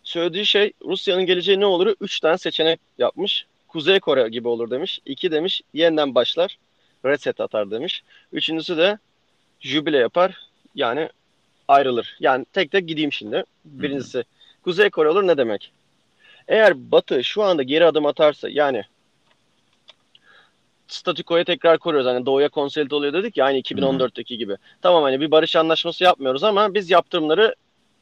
[0.03, 1.95] Söylediği şey Rusya'nın geleceği ne olur?
[2.01, 3.45] Üç tane seçenek yapmış.
[3.67, 4.99] Kuzey Kore gibi olur demiş.
[5.05, 6.57] İki demiş yeniden başlar.
[7.05, 8.03] Reset atar demiş.
[8.31, 8.97] Üçüncüsü de
[9.59, 10.47] jübile yapar.
[10.75, 11.09] Yani
[11.67, 12.17] ayrılır.
[12.19, 13.43] Yani tek tek gideyim şimdi.
[13.65, 14.23] Birincisi
[14.63, 15.71] Kuzey Kore olur ne demek?
[16.47, 18.83] Eğer Batı şu anda geri adım atarsa yani
[20.87, 22.07] statükoya tekrar koruyoruz.
[22.07, 24.55] Hani doğuya konsolide oluyor dedik ya aynı 2014'teki gibi.
[24.81, 27.55] Tamam hani bir barış anlaşması yapmıyoruz ama biz yaptırımları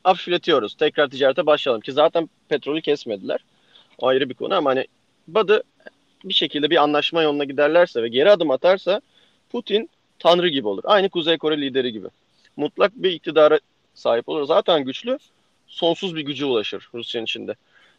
[0.04, 0.76] hafifletiyoruz.
[0.76, 3.40] Tekrar ticarete başlayalım ki zaten petrolü kesmediler.
[3.98, 4.86] O ayrı bir konu ama hani
[5.28, 5.64] Batı
[6.24, 9.02] bir şekilde bir anlaşma yoluna giderlerse ve geri adım atarsa
[9.50, 10.84] Putin tanrı gibi olur.
[10.86, 12.08] Aynı Kuzey Kore lideri gibi.
[12.58, 13.60] Mutlak bir iktidara
[13.94, 14.46] sahip olur.
[14.46, 15.18] Zaten güçlü,
[15.68, 17.56] sonsuz bir gücü ulaşır Rusya'nın içinde.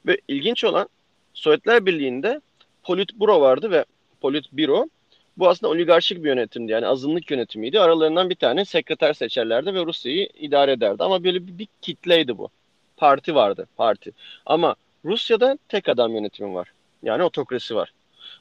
[0.06, 0.88] Ve ilginç olan
[1.34, 2.40] Sovyetler Birliği'nde
[2.82, 3.84] Politburo vardı ve
[4.20, 4.88] Politburo
[5.36, 6.72] bu aslında oligarşik bir yönetimdi.
[6.72, 7.80] Yani azınlık yönetimiydi.
[7.80, 11.02] Aralarından bir tane sekreter seçerlerdi ve Rusya'yı idare ederdi.
[11.02, 12.48] Ama böyle bir, bir kitleydi bu.
[12.96, 14.12] Parti vardı, parti.
[14.46, 16.72] Ama Rusya'da tek adam yönetimi var.
[17.02, 17.92] Yani otokrasi var.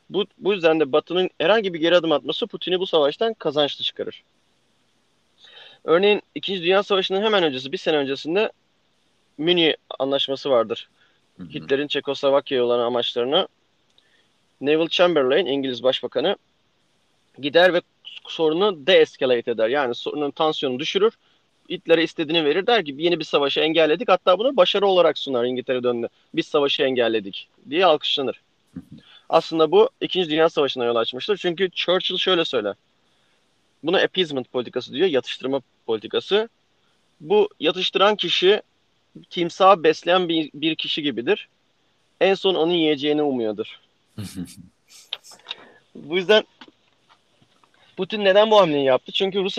[0.09, 4.23] Bu, bu yüzden de Batı'nın herhangi bir geri adım atması Putin'i bu savaştan kazançlı çıkarır.
[5.83, 8.51] Örneğin İkinci Dünya Savaşı'nın hemen öncesi, bir sene öncesinde
[9.37, 10.89] Münih Anlaşması vardır.
[11.53, 13.47] Hitler'in Çekoslovakya'ya olan amaçlarını
[14.61, 16.35] Neville Chamberlain, İngiliz Başbakanı
[17.41, 17.81] gider ve
[18.27, 19.69] sorunu de-escalate eder.
[19.69, 21.13] Yani sorunun tansiyonu düşürür.
[21.69, 22.67] Hitler'e istediğini verir.
[22.67, 24.09] Der ki yeni bir savaşı engelledik.
[24.09, 26.07] Hatta bunu başarı olarak sunar İngiltere döndü.
[26.35, 28.41] Biz savaşı engelledik diye alkışlanır.
[29.29, 30.29] Aslında bu 2.
[30.29, 31.37] Dünya Savaşı'na yol açmıştır.
[31.37, 32.75] Çünkü Churchill şöyle söyler.
[33.83, 35.07] Buna appeasement politikası diyor.
[35.07, 36.49] Yatıştırma politikası.
[37.21, 38.61] Bu yatıştıran kişi
[39.29, 41.49] timsah besleyen bir, bir kişi gibidir.
[42.21, 43.79] En son onu yiyeceğini umuyordur.
[45.95, 46.43] bu yüzden
[47.97, 49.11] Putin neden bu hamleyi yaptı?
[49.11, 49.57] Çünkü Rus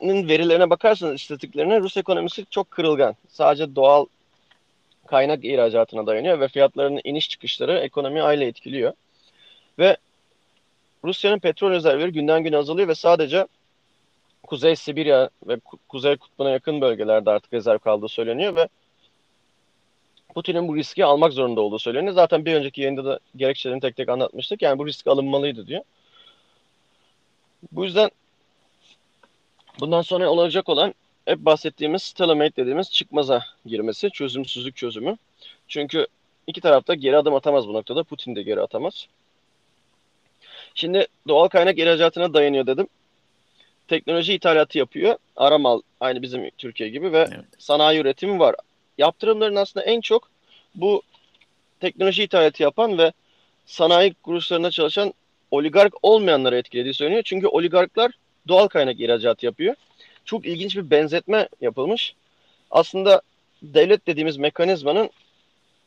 [0.00, 3.14] ekonomisinin verilerine bakarsanız istatistiklerine Rus ekonomisi çok kırılgan.
[3.28, 4.06] Sadece doğal
[5.06, 8.92] kaynak ihracatına dayanıyor ve fiyatlarının iniş çıkışları ekonomiyi aile etkiliyor.
[9.78, 9.96] Ve
[11.04, 13.46] Rusya'nın petrol rezervleri günden güne azalıyor ve sadece
[14.42, 15.56] Kuzey Sibirya ve
[15.88, 18.68] Kuzey Kutbu'na yakın bölgelerde artık rezerv kaldığı söyleniyor ve
[20.34, 22.14] Putin'in bu riski almak zorunda olduğu söyleniyor.
[22.14, 24.62] Zaten bir önceki yayında da gerekçelerini tek tek anlatmıştık.
[24.62, 25.82] Yani bu risk alınmalıydı diyor.
[27.72, 28.10] Bu yüzden
[29.80, 35.16] bundan sonra olacak olan hep bahsettiğimiz stalemate dediğimiz çıkmaza girmesi, çözümsüzlük çözümü.
[35.68, 36.06] Çünkü
[36.46, 38.02] iki tarafta geri adım atamaz bu noktada.
[38.02, 39.06] Putin de geri atamaz.
[40.74, 42.88] Şimdi doğal kaynak ihracatına dayanıyor dedim.
[43.88, 45.16] Teknoloji ithalatı yapıyor.
[45.36, 47.44] Aramal aynı bizim Türkiye gibi ve evet.
[47.58, 48.54] sanayi üretimi var.
[48.98, 50.30] Yaptırımların aslında en çok
[50.74, 51.02] bu
[51.80, 53.12] teknoloji ithalatı yapan ve
[53.66, 55.14] sanayi kuruluşlarında çalışan
[55.50, 57.22] oligark olmayanları etkilediği söyleniyor.
[57.22, 58.12] Çünkü oligarklar
[58.50, 59.74] doğal kaynak ihracatı yapıyor.
[60.24, 62.14] Çok ilginç bir benzetme yapılmış.
[62.70, 63.22] Aslında
[63.62, 65.10] devlet dediğimiz mekanizmanın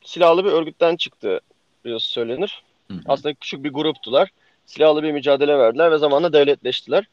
[0.04, 1.40] silahlı bir örgütten çıktığı
[1.98, 2.62] söylenir.
[2.88, 3.00] Hı hı.
[3.06, 4.30] Aslında küçük bir gruptular.
[4.66, 7.04] Silahlı bir mücadele verdiler ve zamanla devletleştiler.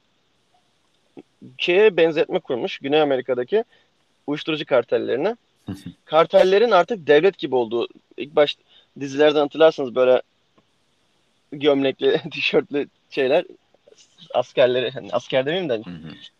[1.57, 3.63] Şeye benzetme kurmuş Güney Amerika'daki
[4.27, 5.35] uyuşturucu kartellerine.
[6.05, 7.87] Kartellerin artık devlet gibi olduğu
[8.17, 8.57] ilk baş
[8.99, 10.21] dizilerden hatırlarsanız böyle
[11.51, 13.45] gömlekli, tişörtlü şeyler
[14.33, 15.81] askerleri, hani asker demeyeyim de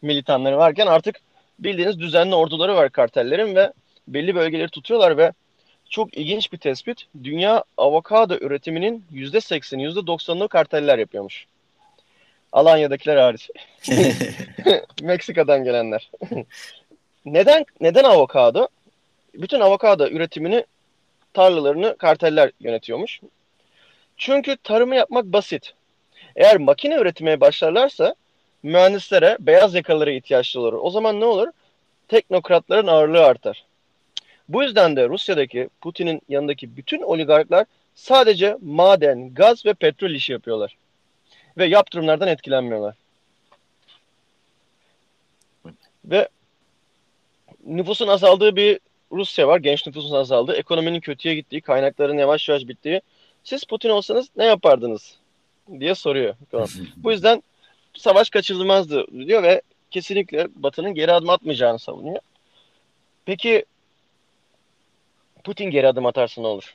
[0.01, 1.15] militanları varken artık
[1.59, 3.73] bildiğiniz düzenli orduları var kartellerin ve
[4.07, 5.31] belli bölgeleri tutuyorlar ve
[5.89, 7.05] çok ilginç bir tespit.
[7.23, 11.45] Dünya avokado üretiminin %80'i %90'ını karteller yapıyormuş.
[12.51, 13.49] Alanya'dakiler hariç.
[15.01, 16.11] Meksika'dan gelenler.
[17.25, 18.67] neden neden avokado?
[19.33, 20.65] Bütün avokado üretimini
[21.33, 23.21] tarlalarını karteller yönetiyormuş.
[24.17, 25.73] Çünkü tarımı yapmak basit.
[26.35, 28.15] Eğer makine üretmeye başlarlarsa
[28.63, 30.73] mühendislere, beyaz yakalara ihtiyaçları olur.
[30.73, 31.47] O zaman ne olur?
[32.07, 33.65] Teknokratların ağırlığı artar.
[34.49, 37.65] Bu yüzden de Rusya'daki, Putin'in yanındaki bütün oligarklar
[37.95, 40.77] sadece maden, gaz ve petrol işi yapıyorlar.
[41.57, 42.95] Ve yaptırımlardan etkilenmiyorlar.
[46.05, 46.27] Ve
[47.65, 48.79] nüfusun azaldığı bir
[49.11, 49.59] Rusya var.
[49.59, 53.01] Genç nüfusun azaldığı, ekonominin kötüye gittiği, kaynakların yavaş yavaş bittiği.
[53.43, 55.20] Siz Putin olsanız ne yapardınız?
[55.79, 56.35] Diye soruyor.
[56.97, 57.43] Bu yüzden
[57.93, 62.19] savaş kaçırılmazdı diyor ve kesinlikle Batı'nın geri adım atmayacağını savunuyor.
[63.25, 63.65] Peki
[65.43, 66.73] Putin geri adım atarsa ne olur?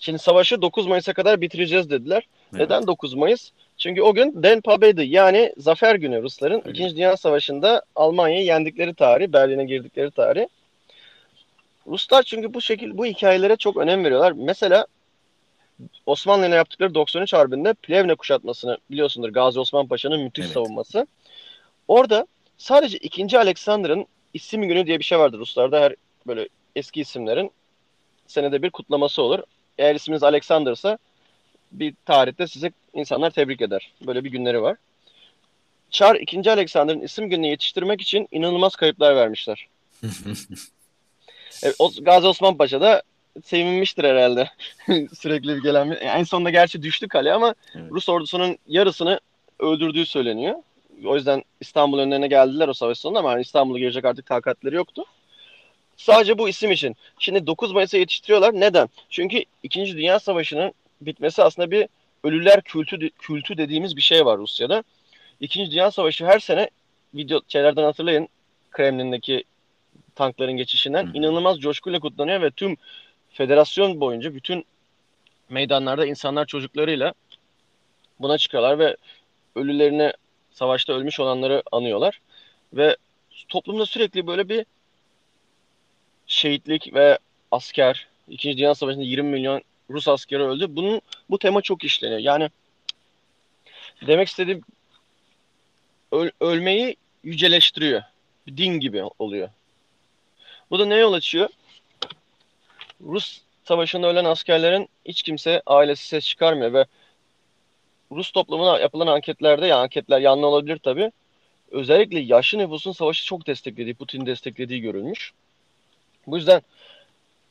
[0.00, 2.28] Şimdi savaşı 9 Mayıs'a kadar bitireceğiz dediler.
[2.52, 2.60] Evet.
[2.60, 3.50] Neden 9 Mayıs?
[3.76, 6.62] Çünkü o gün Den Pabedi yani zafer günü Rusların.
[6.64, 6.76] Evet.
[6.76, 10.46] İkinci Dünya Savaşı'nda Almanya'yı yendikleri tarih, Berlin'e girdikleri tarih.
[11.86, 14.32] Ruslar çünkü bu şekil bu hikayelere çok önem veriyorlar.
[14.32, 14.86] Mesela
[16.06, 19.28] Osmanlı ile yaptıkları 93 Harbi'nde Plevne kuşatmasını biliyorsundur.
[19.28, 20.54] Gazi Osman Paşa'nın müthiş evet.
[20.54, 21.06] savunması.
[21.88, 22.26] Orada
[22.58, 23.38] sadece 2.
[23.38, 25.80] Alexander'ın isim günü diye bir şey vardır Ruslarda.
[25.80, 25.94] Her
[26.26, 27.50] böyle eski isimlerin
[28.26, 29.38] senede bir kutlaması olur.
[29.78, 30.98] Eğer isminiz Alexander'sa
[31.72, 33.92] bir tarihte size insanlar tebrik eder.
[34.06, 34.76] Böyle bir günleri var.
[35.90, 36.50] Çar 2.
[36.50, 39.68] Alexander'ın isim gününü yetiştirmek için inanılmaz kayıplar vermişler.
[41.64, 43.02] e, Gazi Osman Paşa da
[43.44, 44.50] sevinmiştir herhalde.
[45.18, 45.96] Sürekli bir gelen bir...
[46.00, 47.92] En sonunda gerçi düştü kale ama evet.
[47.92, 49.20] Rus ordusunun yarısını
[49.58, 50.54] öldürdüğü söyleniyor.
[51.04, 55.04] O yüzden İstanbul önlerine geldiler o savaş sonunda ama hani İstanbul'a girecek artık takatleri yoktu.
[55.96, 56.96] Sadece bu isim için.
[57.18, 58.52] Şimdi 9 Mayıs'a yetiştiriyorlar.
[58.52, 58.88] Neden?
[59.10, 59.96] Çünkü 2.
[59.96, 61.88] Dünya Savaşı'nın bitmesi aslında bir
[62.24, 64.84] ölüler kültü, kültü dediğimiz bir şey var Rusya'da.
[65.40, 65.70] 2.
[65.70, 66.70] Dünya Savaşı her sene
[67.14, 68.28] video şeylerden hatırlayın
[68.70, 69.44] Kremlin'deki
[70.14, 71.10] tankların geçişinden Hı.
[71.14, 72.76] inanılmaz coşkuyla kutlanıyor ve tüm
[73.30, 74.64] federasyon boyunca bütün
[75.48, 77.14] meydanlarda insanlar çocuklarıyla
[78.20, 78.96] buna çıkıyorlar ve
[79.56, 80.12] ölülerini
[80.52, 82.20] savaşta ölmüş olanları anıyorlar
[82.72, 82.96] ve
[83.48, 84.66] toplumda sürekli böyle bir
[86.26, 87.18] şehitlik ve
[87.50, 90.66] asker İkinci Dünya Savaşı'nda 20 milyon Rus askeri öldü.
[90.68, 92.20] Bunun bu tema çok işleniyor.
[92.20, 92.50] Yani
[94.06, 94.62] demek istediğim
[96.12, 98.02] öl, ölmeyi yüceleştiriyor.
[98.56, 99.48] Din gibi oluyor.
[100.70, 101.48] Bu da ne yol açıyor?
[103.04, 106.84] Rus savaşında ölen askerlerin hiç kimse ailesi ses çıkarmıyor ve
[108.12, 111.12] Rus toplumuna yapılan anketlerde ya anketler yanlı olabilir tabi.
[111.70, 115.32] Özellikle yaşlı nüfusun savaşı çok desteklediği, Putin desteklediği görülmüş.
[116.26, 116.62] Bu yüzden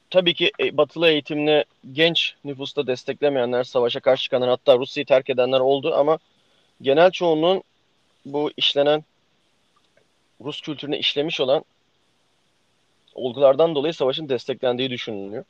[0.09, 5.59] tabii ki e, batılı eğitimli genç nüfusta desteklemeyenler, savaşa karşı çıkanlar hatta Rusya'yı terk edenler
[5.59, 6.19] oldu ama
[6.81, 7.63] genel çoğunluğun
[8.25, 9.03] bu işlenen
[10.41, 11.63] Rus kültürüne işlemiş olan
[13.15, 15.43] olgulardan dolayı savaşın desteklendiği düşünülüyor.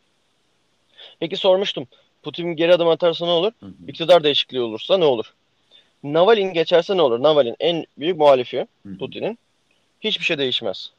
[1.20, 1.88] Peki sormuştum.
[2.24, 3.52] Putin geri adım atarsa ne olur?
[3.60, 3.74] Hı hı.
[3.88, 5.34] İktidar değişikliği olursa ne olur?
[6.04, 7.24] Navalin geçerse ne olur?
[7.24, 8.68] Navalin en büyük muhalifi
[9.00, 9.40] Putin'in.
[10.02, 10.92] Hiçbir şey değişmez.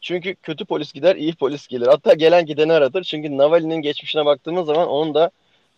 [0.00, 1.86] Çünkü kötü polis gider, iyi polis gelir.
[1.86, 3.02] Hatta gelen gideni aratır.
[3.02, 5.30] Çünkü Navalin'in geçmişine baktığımız zaman onun da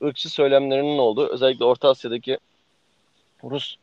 [0.02, 2.38] ırkçı söylemlerinin olduğu, özellikle Orta Asya'daki
[3.44, 3.76] Rus,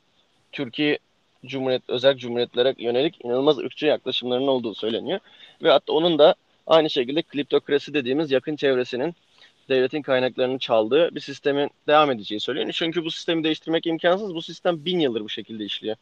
[0.51, 0.99] Türkiye
[1.45, 5.19] Cumhuriyet, özel cumhuriyetlere yönelik inanılmaz ırkçı yaklaşımlarının olduğu söyleniyor.
[5.63, 6.35] Ve hatta onun da
[6.67, 9.15] aynı şekilde kliptokrasi dediğimiz yakın çevresinin
[9.69, 12.73] devletin kaynaklarını çaldığı bir sistemin devam edeceği söyleniyor.
[12.73, 14.35] Çünkü bu sistemi değiştirmek imkansız.
[14.35, 15.95] Bu sistem bin yıldır bu şekilde işliyor.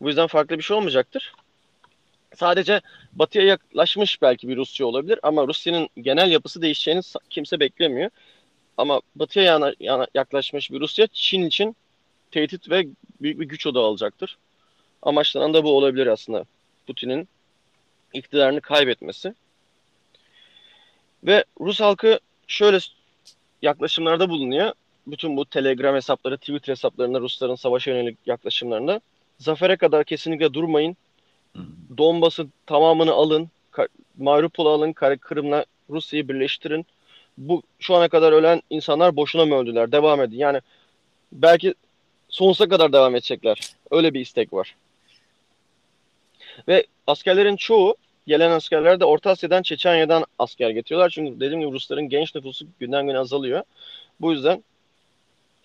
[0.00, 1.32] Bu yüzden farklı bir şey olmayacaktır.
[2.34, 2.80] Sadece
[3.12, 8.10] batıya yaklaşmış belki bir Rusya olabilir ama Rusya'nın genel yapısı değişeceğini kimse beklemiyor.
[8.76, 11.76] Ama batıya yana, yana yaklaşmış bir Rusya Çin için
[12.30, 12.86] tehdit ve
[13.20, 14.38] büyük bir güç odağı alacaktır.
[15.02, 16.44] Amaçlanan da bu olabilir aslında.
[16.86, 17.28] Putin'in
[18.16, 19.34] iktidarını kaybetmesi.
[21.24, 22.78] Ve Rus halkı şöyle
[23.62, 24.72] yaklaşımlarda bulunuyor.
[25.06, 29.00] Bütün bu Telegram hesapları, Twitter hesaplarında Rusların savaşa yönelik yaklaşımlarında.
[29.38, 30.96] Zafere kadar kesinlikle durmayın.
[31.98, 33.50] Donbas'ı tamamını alın.
[34.18, 34.92] Mariupol'u alın.
[34.92, 36.86] Kırım'la Rusya'yı birleştirin.
[37.38, 39.92] Bu şu ana kadar ölen insanlar boşuna mı öldüler?
[39.92, 40.38] Devam edin.
[40.38, 40.60] Yani
[41.32, 41.74] belki
[42.28, 43.58] sonsuza kadar devam edecekler.
[43.90, 44.74] Öyle bir istek var.
[46.68, 51.10] Ve askerlerin çoğu gelen askerler de Orta Asya'dan, Çeçenya'dan asker getiriyorlar.
[51.10, 53.62] Çünkü dediğim gibi Rusların genç nüfusu günden güne azalıyor.
[54.20, 54.64] Bu yüzden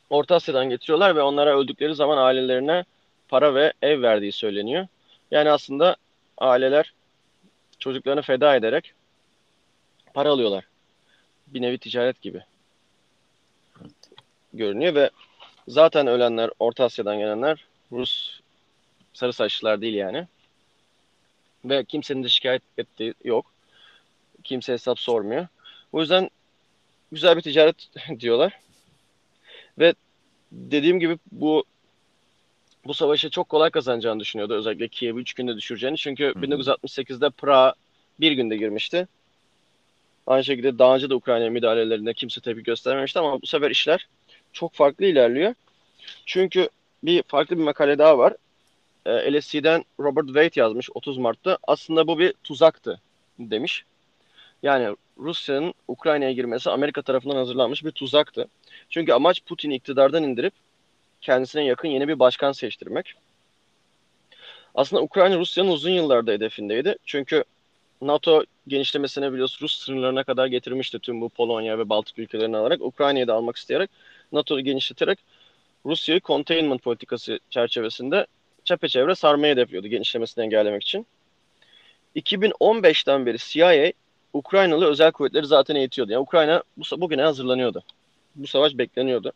[0.10, 2.86] Orta Asya'dan getiriyorlar ve onlara öldükleri zaman ailelerine
[3.28, 4.88] para ve ev verdiği söyleniyor.
[5.32, 5.96] Yani aslında
[6.38, 6.94] aileler
[7.80, 8.94] çocuklarını feda ederek
[10.14, 10.64] para alıyorlar.
[11.48, 12.42] Bir nevi ticaret gibi
[14.54, 15.10] görünüyor ve
[15.68, 18.40] Zaten ölenler Orta Asya'dan gelenler Rus
[19.14, 20.28] sarı saçlılar değil yani.
[21.66, 23.54] Ve kimsenin de şikayet ettiği yok.
[24.44, 25.48] Kimse hesap sormuyor.
[25.92, 26.30] O yüzden
[27.12, 27.76] güzel bir ticaret
[28.20, 28.60] diyorlar.
[29.80, 29.94] Ve
[30.52, 31.64] dediğim gibi bu
[32.86, 34.54] bu savaşı çok kolay kazanacağını düşünüyordu.
[34.54, 35.98] Özellikle Kiev'i 3 günde düşüreceğini.
[35.98, 36.44] Çünkü Hı-hı.
[36.44, 37.74] 1968'de Prag
[38.20, 39.08] bir günde girmişti.
[40.28, 44.08] Aynı şekilde daha önce de Ukrayna müdahalelerinde kimse tepki göstermemişti ama bu sefer işler
[44.54, 45.54] çok farklı ilerliyor.
[46.26, 46.70] Çünkü
[47.04, 48.34] bir farklı bir makale daha var.
[49.06, 51.58] E, LSC'den Robert Wade yazmış 30 Mart'ta.
[51.68, 53.02] Aslında bu bir tuzaktı
[53.40, 53.86] demiş.
[54.64, 58.48] Yani Rusya'nın Ukrayna'ya girmesi Amerika tarafından hazırlanmış bir tuzaktı.
[58.90, 60.54] Çünkü amaç Putin'i iktidardan indirip
[61.22, 63.14] kendisine yakın yeni bir başkan seçtirmek.
[64.76, 66.96] Aslında Ukrayna Rusya'nın uzun yıllarda hedefindeydi.
[67.06, 67.44] Çünkü
[68.02, 72.82] NATO genişlemesine biliyoruz Rus sınırlarına kadar getirmişti tüm bu Polonya ve Baltık ülkelerini alarak.
[72.82, 73.90] Ukrayna'yı da almak isteyerek
[74.32, 75.20] NATO'yu genişleterek
[75.86, 78.28] Rusya'yı containment politikası çerçevesinde
[78.72, 81.06] çepeçevre sarmayı hedefliyordu genişlemesini engellemek için.
[82.16, 83.92] 2015'ten beri CIA
[84.34, 86.12] Ukraynalı özel kuvvetleri zaten eğitiyordu.
[86.12, 87.84] Yani Ukrayna bu, bugüne hazırlanıyordu.
[88.36, 89.32] Bu savaş bekleniyordu.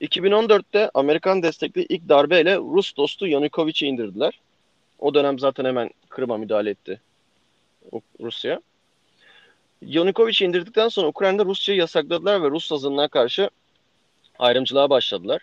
[0.00, 4.40] 2014'te Amerikan destekli ilk darbeyle Rus dostu Yanukovych'i indirdiler.
[4.98, 7.00] O dönem zaten hemen Kırım'a müdahale etti
[8.20, 8.60] Rusya.
[9.82, 13.50] Yanukovych'i indirdikten sonra Ukrayna'da Rusçayı yasakladılar ve Rus azınlığa karşı
[14.38, 15.42] ayrımcılığa başladılar.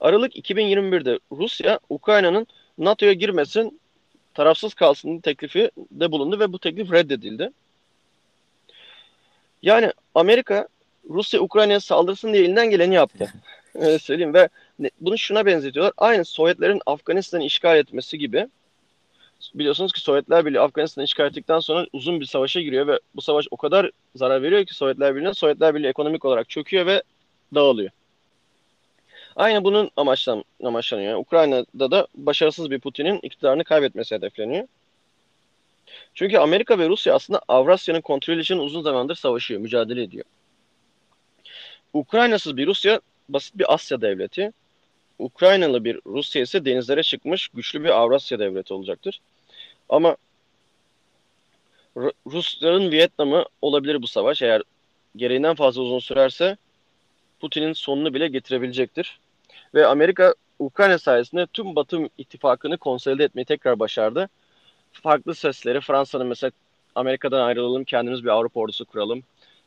[0.00, 2.46] Aralık 2021'de Rusya Ukrayna'nın
[2.78, 3.80] NATO'ya girmesin,
[4.34, 7.50] tarafsız kalsın teklifi de bulundu ve bu teklif reddedildi.
[9.62, 10.68] Yani Amerika
[11.10, 13.32] Rusya Ukrayna'ya saldırsın diye elinden geleni yaptı.
[13.74, 14.48] Öyle söyleyeyim ve
[15.00, 15.92] bunu şuna benzetiyorlar.
[15.96, 18.48] Aynı Sovyetlerin Afganistan'ı işgal etmesi gibi.
[19.54, 23.46] Biliyorsunuz ki Sovyetler Birliği Afganistan'ı işgal ettikten sonra uzun bir savaşa giriyor ve bu savaş
[23.50, 25.34] o kadar zarar veriyor ki Sovyetler Birliği'ne.
[25.34, 27.02] Sovyetler Birliği ekonomik olarak çöküyor ve
[27.54, 27.90] dağılıyor.
[29.36, 31.18] Aynı bunun amaçlan, amaçlanıyor.
[31.18, 34.68] Ukrayna'da da başarısız bir Putin'in iktidarını kaybetmesi hedefleniyor.
[36.14, 40.24] Çünkü Amerika ve Rusya aslında Avrasya'nın kontrolü için uzun zamandır savaşıyor, mücadele ediyor.
[41.92, 44.52] Ukraynasız bir Rusya basit bir Asya devleti.
[45.18, 49.20] Ukraynalı bir Rusya ise denizlere çıkmış güçlü bir Avrasya devleti olacaktır.
[49.88, 50.16] Ama
[52.26, 54.42] Rusların Vietnam'ı olabilir bu savaş.
[54.42, 54.62] Eğer
[55.16, 56.56] gereğinden fazla uzun sürerse
[57.40, 59.18] Putin'in sonunu bile getirebilecektir.
[59.74, 64.28] Ve Amerika Ukrayna sayesinde tüm Batı ittifakını konsolide etmeyi tekrar başardı.
[64.92, 66.50] Farklı sesleri Fransa'nın mesela
[66.94, 69.22] Amerika'dan ayrılalım kendimiz bir Avrupa ordusu kuralım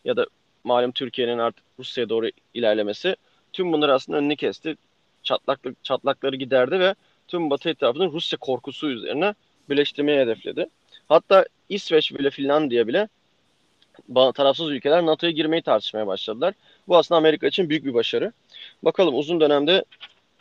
[0.05, 0.25] ya da
[0.63, 3.15] malum Türkiye'nin artık Rusya'ya doğru ilerlemesi
[3.53, 4.77] tüm bunları aslında önünü kesti.
[5.23, 6.95] Çatlaklık, çatlakları giderdi ve
[7.27, 9.33] tüm Batı etrafını Rusya korkusu üzerine
[9.69, 10.69] birleştirmeyi hedefledi.
[11.09, 13.07] Hatta İsveç bile Finlandiya bile
[14.35, 16.53] tarafsız ülkeler NATO'ya girmeyi tartışmaya başladılar.
[16.87, 18.31] Bu aslında Amerika için büyük bir başarı.
[18.83, 19.83] Bakalım uzun dönemde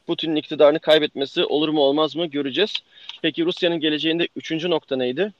[0.07, 2.75] Putin'in iktidarını kaybetmesi olur mu olmaz mı göreceğiz.
[3.23, 5.33] Peki Rusya'nın geleceğinde üçüncü nokta neydi?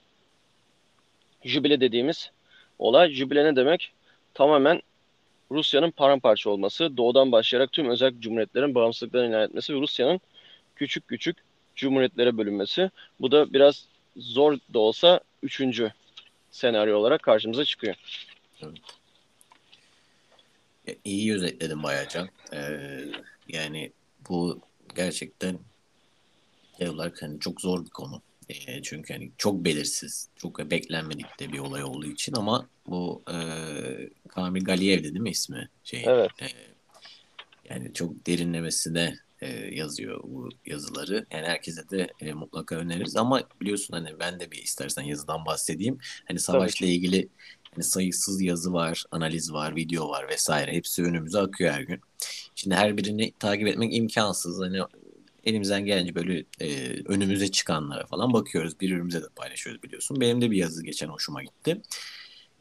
[1.43, 2.31] Jübile dediğimiz
[2.79, 3.11] olay.
[3.11, 3.91] Jübile ne demek?
[4.33, 4.81] Tamamen
[5.51, 10.21] Rusya'nın paramparça olması, doğudan başlayarak tüm özel cumhuriyetlerin bağımsızlıklarını ilan etmesi ve Rusya'nın
[10.75, 11.37] küçük küçük
[11.75, 12.91] cumhuriyetlere bölünmesi.
[13.19, 13.85] Bu da biraz
[14.17, 15.91] zor da olsa üçüncü
[16.51, 17.95] senaryo olarak karşımıza çıkıyor.
[18.63, 18.77] Evet.
[21.03, 22.29] İyi özetledin Bayacan.
[22.53, 23.05] Ee,
[23.47, 23.91] yani
[24.29, 24.61] bu
[24.95, 25.59] gerçekten
[26.77, 28.21] şey olarak hani çok zor bir konu.
[28.49, 33.37] E, çünkü hani çok belirsiz, çok beklenmedik de bir olay olduğu için ama bu e,
[34.27, 35.69] Kamil Galiyev'di değil mi ismi?
[35.83, 36.31] Şey, evet.
[36.41, 36.47] E,
[37.69, 41.25] yani çok derinlemesine e, yazıyor bu yazıları.
[41.31, 45.97] Yani herkese de e, mutlaka öneririz ama biliyorsun hani ben de bir istersen yazıdan bahsedeyim.
[46.27, 47.29] Hani savaşla ilgili
[47.77, 50.71] hani sayısız yazı var, analiz var, video var vesaire.
[50.73, 52.01] Hepsi önümüze akıyor her gün.
[52.55, 54.59] Şimdi her birini takip etmek imkansız.
[54.59, 54.79] Hani
[55.45, 58.79] elimizden gelince böyle e, önümüze çıkanlara falan bakıyoruz.
[58.79, 60.21] Birbirimize de paylaşıyoruz biliyorsun.
[60.21, 61.81] Benim de bir yazı geçen hoşuma gitti.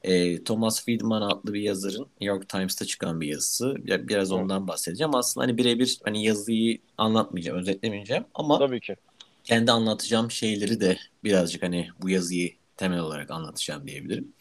[0.02, 3.74] E, Thomas Friedman adlı bir yazarın New York Times'ta çıkan bir yazısı.
[3.87, 5.14] Biraz ondan bahsedeceğim.
[5.14, 8.97] Aslında hani birebir hani yazıyı anlatmayacağım, özetlemeyeceğim ama Tabii ki.
[9.45, 14.32] kendi anlatacağım şeyleri de birazcık hani bu yazıyı temel olarak anlatacağım diyebilirim.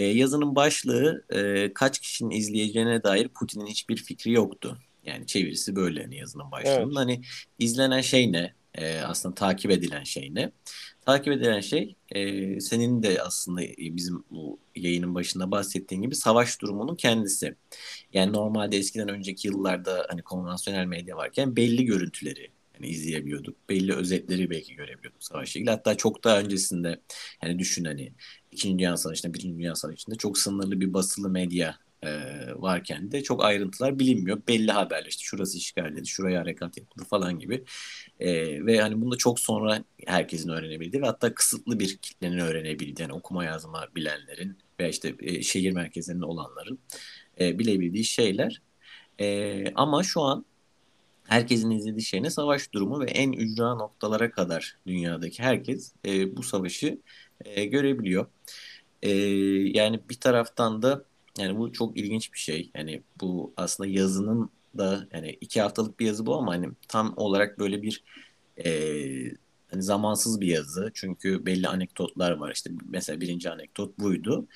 [0.00, 4.78] E, yazının başlığı e, kaç kişinin izleyeceğine dair Putin'in hiçbir fikri yoktu.
[5.04, 6.86] Yani çevirisi böyle hani yazının başlığının.
[6.86, 6.96] Evet.
[6.96, 7.20] Hani
[7.58, 8.54] izlenen şey ne?
[8.74, 10.52] E, aslında takip edilen şey ne?
[11.06, 16.96] Takip edilen şey e, senin de aslında bizim bu yayının başında bahsettiğin gibi savaş durumunun
[16.96, 17.54] kendisi.
[18.12, 23.68] Yani normalde eskiden önceki yıllarda hani konvansiyonel medya varken belli görüntüleri hani izleyebiliyorduk.
[23.68, 25.70] Belli özetleri belki görebiliyorduk savaşla ilgili.
[25.70, 27.00] Hatta çok daha öncesinde
[27.40, 28.12] hani düşün hani
[28.52, 32.08] İkinci Dünya Savaşı'nda, Birinci Dünya Savaşı'nda çok sınırlı bir basılı medya e,
[32.56, 34.42] varken de çok ayrıntılar bilinmiyor.
[34.48, 37.64] Belli haberler işte şurası işgal edildi, şuraya harekat yapıldı falan gibi.
[38.20, 38.30] E,
[38.66, 43.12] ve hani bunu da çok sonra herkesin öğrenebildiği ve hatta kısıtlı bir kitlenin öğrenebildiği yani
[43.12, 46.78] okuma yazma bilenlerin veya işte e, şehir merkezlerinde olanların
[47.40, 48.62] e, bilebildiği şeyler.
[49.20, 50.44] E, ama şu an
[51.24, 52.30] herkesin izlediği şey ne?
[52.30, 56.98] Savaş durumu ve en ücra noktalara kadar dünyadaki herkes e, bu savaşı
[57.44, 58.26] e, görebiliyor.
[59.02, 59.10] E,
[59.78, 61.04] yani bir taraftan da
[61.38, 62.70] yani bu çok ilginç bir şey.
[62.76, 67.58] Yani bu aslında yazının da yani iki haftalık bir yazı bu ama hani tam olarak
[67.58, 68.04] böyle bir
[68.64, 68.70] e,
[69.70, 70.90] hani zamansız bir yazı.
[70.94, 72.52] Çünkü belli anekdotlar var.
[72.52, 74.48] İşte mesela birinci anekdot buydu.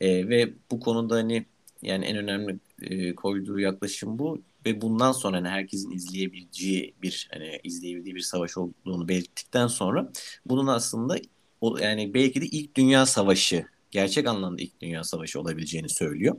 [0.00, 1.46] E, ve bu konuda hani
[1.82, 7.60] yani en önemli e, koyduğu yaklaşım bu ve bundan sonra hani herkesin izleyebileceği bir hani
[7.64, 10.12] izleyebildiği bir savaş olduğunu belirttikten sonra
[10.46, 11.16] bunun aslında
[11.62, 16.36] o, yani belki de ilk dünya savaşı gerçek anlamda ilk dünya savaşı olabileceğini söylüyor.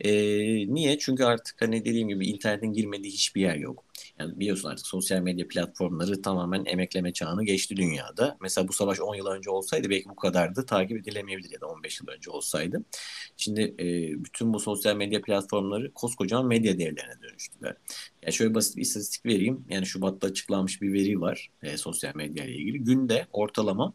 [0.00, 0.12] E,
[0.74, 0.98] niye?
[0.98, 3.84] Çünkü artık hani dediğim gibi internetin girmediği hiçbir yer yok.
[4.18, 8.36] Yani biliyorsun artık sosyal medya platformları tamamen emekleme çağını geçti dünyada.
[8.40, 11.66] Mesela bu savaş 10 yıl önce olsaydı belki bu kadar da takip edilemeyebilir ya da
[11.66, 12.84] 15 yıl önce olsaydı.
[13.36, 13.84] Şimdi e,
[14.24, 17.76] bütün bu sosyal medya platformları koskocaman medya devlerine dönüştüler.
[18.22, 19.64] Yani şöyle basit bir istatistik vereyim.
[19.68, 22.84] Yani Şubat'ta açıklanmış bir veri var e, sosyal medya ile ilgili.
[22.84, 23.94] Günde ortalama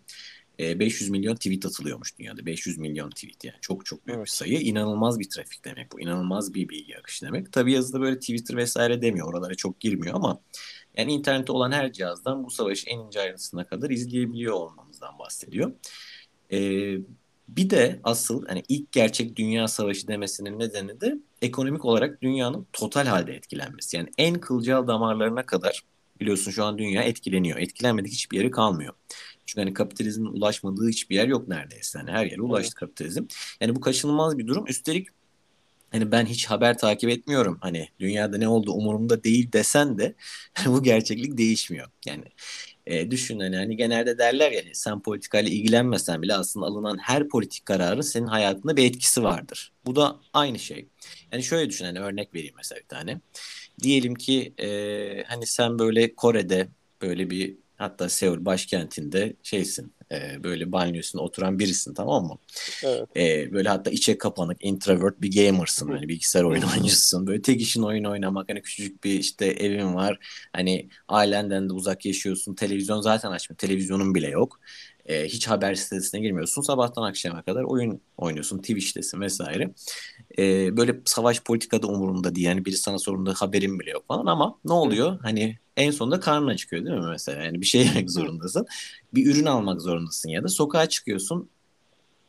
[0.60, 2.46] 500 milyon tweet atılıyormuş dünyada.
[2.46, 4.26] 500 milyon tweet yani çok çok büyük evet.
[4.26, 4.60] bir sayı.
[4.60, 6.02] İnanılmaz bir trafik demek bu.
[6.02, 7.54] İnanılmaz bir bilgi akışı demek.
[7.54, 9.28] Tabii yazıda böyle Twitter vesaire demiyor.
[9.28, 10.42] Oralara çok girmiyor ama
[10.98, 15.72] yani internette olan her cihazdan bu savaşı en ince ayrıntısına kadar izleyebiliyor olmamızdan bahsediyor.
[16.52, 16.98] Ee,
[17.48, 23.06] bir de asıl hani ilk gerçek dünya savaşı demesinin nedeni de ekonomik olarak dünyanın total
[23.06, 23.98] halde etkilenmesi.
[23.98, 25.82] Yani en kılcal damarlarına kadar
[26.20, 27.58] biliyorsun şu an dünya etkileniyor.
[27.58, 28.94] Etkilenmedik hiçbir yeri kalmıyor.
[29.48, 32.00] Çünkü hani kapitalizmin ulaşmadığı hiçbir yer yok neredeyse.
[32.00, 32.74] Yani her yere ulaştı evet.
[32.74, 33.24] kapitalizm.
[33.62, 34.68] Yani bu kaçınılmaz bir durum.
[34.68, 35.08] Üstelik
[35.92, 37.58] hani ben hiç haber takip etmiyorum.
[37.62, 40.16] Hani dünyada ne oldu umurumda değil desen de
[40.66, 41.88] bu gerçeklik değişmiyor.
[42.06, 42.24] Yani
[42.88, 47.66] e, düşün hani, hani genelde derler ya sen politikayla ilgilenmesen bile aslında alınan her politik
[47.66, 49.72] kararın senin hayatında bir etkisi vardır.
[49.86, 50.88] Bu da aynı şey.
[51.32, 53.22] Yani şöyle düşün hani örnek vereyim mesela bir tane.
[53.84, 56.68] Diyelim ki e, hani sen böyle Kore'de
[57.02, 62.38] böyle bir Hatta Seul başkentinde şeysin e, böyle banyosunda oturan birisin tamam mı?
[62.84, 63.18] Evet.
[63.18, 67.28] E, böyle hatta içe kapanık introvert bir gamersın hani bilgisayar oyun oyuncusun.
[67.28, 70.20] Böyle tek işin oyun oynamak hani küçücük bir işte evin var.
[70.54, 72.56] Hani ailenden de uzak yaşıyorsun.
[72.56, 73.56] Televizyon zaten açma.
[73.56, 74.60] Televizyonun bile yok.
[75.08, 76.62] E, hiç haber sitesine girmiyorsun.
[76.62, 78.58] Sabahtan akşama kadar oyun oynuyorsun.
[78.58, 79.74] Twitch'tesin vesaire.
[80.38, 82.48] E, böyle savaş politikada umurunda değil.
[82.48, 85.20] Yani biri sana sorunda haberin bile yok falan ama ne oluyor?
[85.22, 87.44] Hani en sonunda karnına çıkıyor değil mi mesela?
[87.44, 88.68] Yani bir şey yemek zorundasın.
[89.14, 91.50] bir ürün almak zorundasın ya da sokağa çıkıyorsun.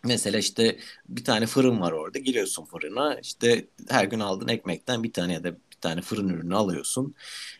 [0.04, 2.18] Mesela işte bir tane fırın var orada.
[2.18, 3.18] Giriyorsun fırına.
[3.22, 7.14] işte her gün aldığın ekmekten bir tane ya da bir tane fırın ürünü alıyorsun.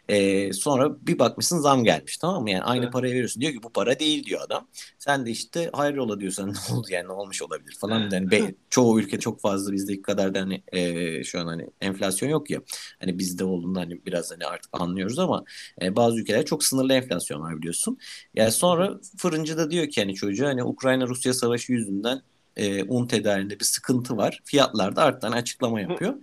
[0.08, 2.50] Ee, sonra bir bakmışsın zam gelmiş tamam mı?
[2.50, 2.92] Yani aynı evet.
[2.92, 3.40] parayı veriyorsun.
[3.40, 4.68] Diyor ki bu para değil diyor adam.
[4.98, 8.10] Sen de işte hayrola diyorsan ne oldu yani ne olmuş olabilir falan.
[8.12, 12.28] Yani be, çoğu ülke çok fazla bizdeki kadar da hani e, şu an hani enflasyon
[12.28, 12.60] yok ya.
[13.00, 15.44] Hani bizde olduğunda hani biraz hani artık anlıyoruz ama
[15.82, 17.98] e, bazı ülkeler çok sınırlı enflasyon var biliyorsun.
[18.34, 22.22] Yani sonra fırıncı da diyor ki hani çocuğa hani Ukrayna-Rusya savaşı yüzünden
[22.58, 24.40] e, un tedariğinde bir sıkıntı var.
[24.44, 26.14] Fiyatlar da arttan açıklama yapıyor.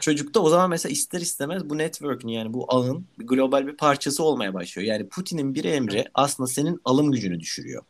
[0.00, 4.24] Çocuk da o zaman mesela ister istemez bu network'ün yani bu ağın global bir parçası
[4.24, 4.88] olmaya başlıyor.
[4.88, 7.82] Yani Putin'in bir emri aslında senin alım gücünü düşürüyor.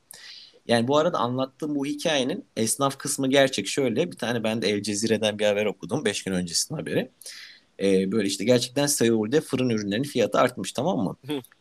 [0.68, 3.66] Yani bu arada anlattığım bu hikayenin esnaf kısmı gerçek.
[3.66, 6.04] Şöyle bir tane ben de El Cezire'den bir haber okudum.
[6.04, 7.10] Beş gün öncesinin haberi.
[7.82, 11.16] Ee, böyle işte gerçekten Seul'de fırın ürünlerinin fiyatı artmış tamam mı?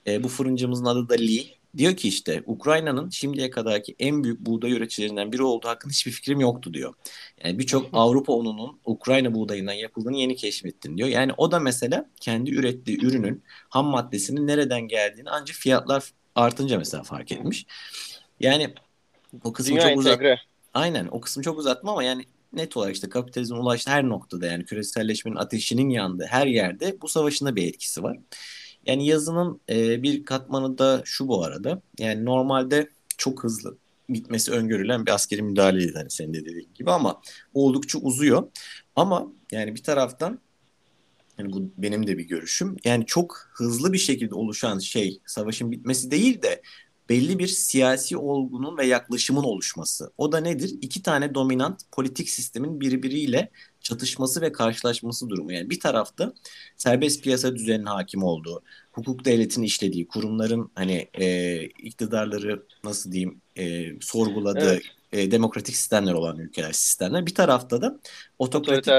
[0.07, 1.60] ee, bu fırıncımızın adı da Lee.
[1.77, 6.39] Diyor ki işte Ukrayna'nın şimdiye kadarki en büyük buğday üreticilerinden biri olduğu hakkında hiçbir fikrim
[6.39, 6.93] yoktu diyor.
[7.43, 11.09] Yani birçok Avrupa ununun Ukrayna buğdayından yapıldığını yeni keşfettin diyor.
[11.09, 17.03] Yani o da mesela kendi ürettiği ürünün ham maddesinin nereden geldiğini ancak fiyatlar artınca mesela
[17.03, 17.65] fark etmiş.
[18.39, 18.73] Yani
[19.43, 20.21] o kısmı Dünya çok uzat.
[20.73, 24.65] Aynen o kısmı çok uzatma ama yani net olarak işte kapitalizm ulaştı her noktada yani
[24.65, 28.17] küreselleşmenin ateşinin yandığı her yerde bu savaşın da bir etkisi var.
[28.85, 31.81] Yani yazının e, bir katmanı da şu bu arada.
[31.99, 33.77] Yani normalde çok hızlı
[34.09, 37.21] bitmesi öngörülen bir askeri müdahaleydi hani senin de dediğin gibi ama
[37.53, 38.47] oldukça uzuyor.
[38.95, 40.39] Ama yani bir taraftan
[41.37, 42.77] yani bu benim de bir görüşüm.
[42.85, 46.61] Yani çok hızlı bir şekilde oluşan şey savaşın bitmesi değil de
[47.09, 50.11] belli bir siyasi olgunun ve yaklaşımın oluşması.
[50.17, 50.77] O da nedir?
[50.81, 53.51] İki tane dominant politik sistemin birbiriyle
[53.81, 55.51] çatışması ve karşılaşması durumu.
[55.51, 56.33] Yani bir tarafta
[56.77, 63.85] serbest piyasa düzeninin hakim olduğu, hukuk devletinin işlediği, kurumların hani e, iktidarları nasıl diyeyim e,
[64.01, 64.83] sorguladığı evet.
[65.11, 67.25] e, demokratik sistemler olan ülkeler sistemler.
[67.25, 67.99] Bir tarafta da
[68.39, 68.93] otokratik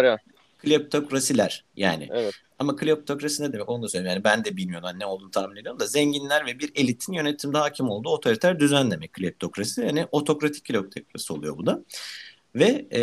[0.58, 2.08] kleptokrasiler yani.
[2.12, 2.34] Evet.
[2.58, 4.14] Ama kleptokrasi ne demek onu da söyleyeyim.
[4.14, 7.90] Yani ben de bilmiyorum ne olduğunu tahmin ediyorum da zenginler ve bir elitin yönetimde hakim
[7.90, 9.80] olduğu otoriter düzen demek kleptokrasi.
[9.80, 11.84] Yani otokratik kleptokrasi oluyor bu da.
[12.54, 13.00] Ve e,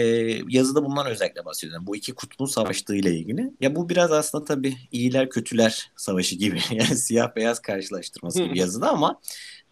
[0.47, 1.73] yazıda bundan özellikle bahsediyor.
[1.73, 3.51] Yani bu iki kutbun savaştığı ile ilgili.
[3.61, 6.59] Ya bu biraz aslında tabii iyiler kötüler savaşı gibi.
[6.71, 9.21] Yani siyah beyaz karşılaştırması gibi yazıda ama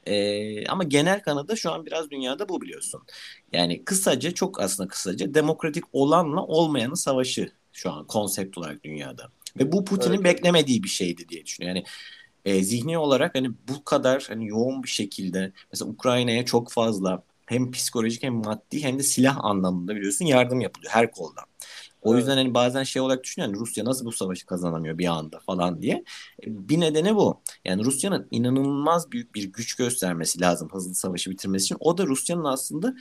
[0.05, 3.01] e, ama genel kanıda şu an biraz dünyada bu biliyorsun.
[3.53, 9.31] Yani kısaca çok aslında kısaca demokratik olanla olmayanın savaşı şu an konsept olarak dünyada.
[9.59, 10.23] Ve bu Putin'in evet.
[10.23, 11.77] beklemediği bir şeydi diye düşünüyorum.
[11.77, 11.85] Yani
[12.45, 17.71] e, zihni olarak hani bu kadar hani yoğun bir şekilde mesela Ukrayna'ya çok fazla hem
[17.71, 21.45] psikolojik hem maddi hem de silah anlamında biliyorsun yardım yapılıyor her koldan.
[22.01, 22.19] O evet.
[22.19, 25.81] yüzden hani bazen şey olarak düşünüyorum yani Rusya nasıl bu savaşı kazanamıyor bir anda falan
[25.81, 25.93] diye.
[26.43, 27.41] E, bir nedeni bu.
[27.65, 31.77] Yani Rusya'nın inanılmaz büyük bir güç göstermesi lazım hızlı savaşı bitirmesi için.
[31.79, 32.95] O da Rusya'nın aslında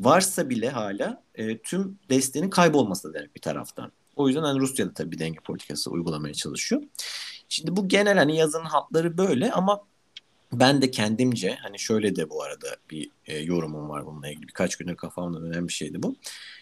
[0.00, 3.92] varsa bile hala e, tüm desteğinin kaybolması demek bir taraftan.
[4.16, 6.82] O yüzden hani Rusya da tabii bir denge politikası uygulamaya çalışıyor.
[7.48, 9.80] Şimdi bu genel hani yazının hatları böyle ama
[10.52, 14.48] ben de kendimce hani şöyle de bu arada bir e, yorumum var bununla ilgili.
[14.48, 16.16] Birkaç gündür kafamda önemli bir şeydi bu.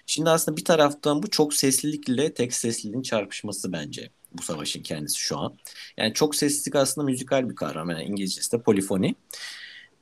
[0.07, 5.39] Şimdi aslında bir taraftan bu çok seslilikle tek sesliliğin çarpışması bence bu savaşın kendisi şu
[5.39, 5.57] an.
[5.97, 7.91] Yani çok seslilik aslında müzikal bir kavram.
[7.91, 9.15] Yani İngilizcesi de polifoni.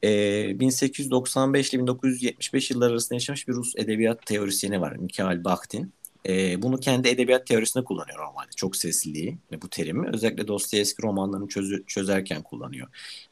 [0.04, 4.96] Ee, 1895 ile 1975 yılları arasında yaşamış bir Rus edebiyat teorisyeni var.
[4.96, 5.92] Mikhail Bakhtin.
[6.28, 8.50] E, bunu kendi edebiyat teorisinde kullanıyor normalde.
[8.56, 10.08] Çok sesliliği bu terimi.
[10.12, 12.88] Özellikle Dostoyevski romanlarını çözü, çözerken kullanıyor.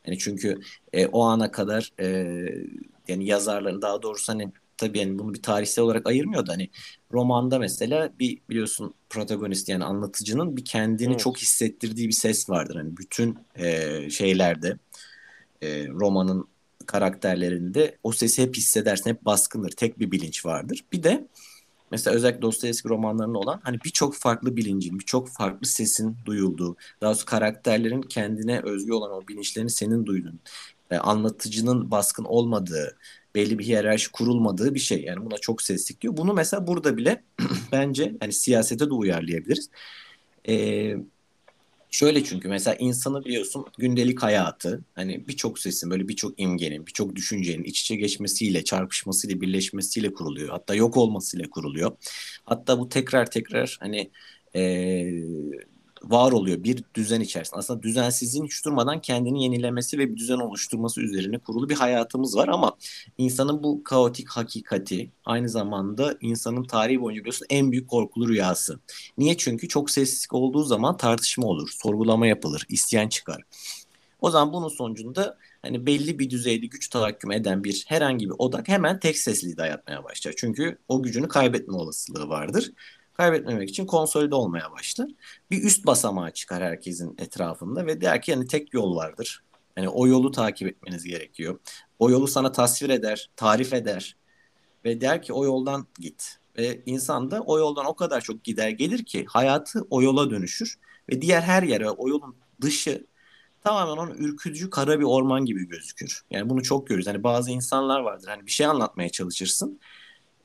[0.06, 0.60] Yani çünkü
[0.92, 2.06] e, o ana kadar e,
[3.08, 6.70] yani yazarların daha doğrusu hani tabii yani bunu bir tarihsel olarak ayırmıyor da hani
[7.12, 11.20] romanda mesela bir biliyorsun protagonist yani anlatıcının bir kendini evet.
[11.20, 12.76] çok hissettirdiği bir ses vardır.
[12.76, 14.78] Hani bütün e, şeylerde
[15.62, 16.48] e, romanın
[16.86, 19.70] karakterlerinde o sesi hep hissedersin, hep baskındır.
[19.70, 20.84] Tek bir bilinç vardır.
[20.92, 21.28] Bir de
[21.92, 27.26] mesela özellikle Dostoyevski romanlarında olan hani birçok farklı bilincin, birçok farklı sesin duyulduğu, daha doğrusu
[27.26, 30.40] karakterlerin kendine özgü olan o bilinçlerini senin duyduğun,
[30.90, 32.96] e, anlatıcının baskın olmadığı,
[33.34, 35.02] belli bir hiyerarşi kurulmadığı bir şey.
[35.04, 36.16] Yani buna çok seslik diyor.
[36.16, 37.24] Bunu mesela burada bile
[37.72, 39.70] bence hani siyasete de uyarlayabiliriz.
[40.48, 40.96] Ee,
[41.92, 47.64] şöyle çünkü mesela insanı biliyorsun gündelik hayatı hani birçok sesin böyle birçok imgenin, birçok düşüncenin
[47.64, 50.50] iç içe geçmesiyle, çarpışmasıyla, birleşmesiyle kuruluyor.
[50.50, 51.92] Hatta yok olmasıyla kuruluyor.
[52.46, 54.12] Hatta bu tekrar tekrar hani
[54.56, 54.62] e,
[56.04, 57.58] var oluyor bir düzen içerisinde.
[57.58, 62.48] Aslında düzensizliğin hiç durmadan kendini yenilemesi ve bir düzen oluşturması üzerine kurulu bir hayatımız var
[62.48, 62.76] ama
[63.18, 68.80] insanın bu kaotik hakikati aynı zamanda insanın tarihi boyunca biliyorsun en büyük korkulu rüyası.
[69.18, 69.36] Niye?
[69.36, 73.42] Çünkü çok sessizlik olduğu zaman tartışma olur, sorgulama yapılır, isyan çıkar.
[74.20, 78.68] O zaman bunun sonucunda hani belli bir düzeyde güç tahakküm eden bir herhangi bir odak
[78.68, 80.34] hemen tek sesli dayatmaya başlar.
[80.36, 82.72] Çünkü o gücünü kaybetme olasılığı vardır
[83.14, 85.08] kaybetmemek için konsolide olmaya başlar.
[85.50, 89.42] Bir üst basamağa çıkar herkesin etrafında ve der ki yani tek yol vardır.
[89.76, 91.58] Yani o yolu takip etmeniz gerekiyor.
[91.98, 94.16] O yolu sana tasvir eder, tarif eder
[94.84, 96.36] ve der ki o yoldan git.
[96.58, 100.78] Ve insan da o yoldan o kadar çok gider gelir ki hayatı o yola dönüşür
[101.10, 103.06] ve diğer her yere o yolun dışı
[103.64, 106.22] tamamen onun ürkütücü kara bir orman gibi gözükür.
[106.30, 107.06] Yani bunu çok görürüz.
[107.06, 108.28] Hani bazı insanlar vardır.
[108.28, 109.80] Hani bir şey anlatmaya çalışırsın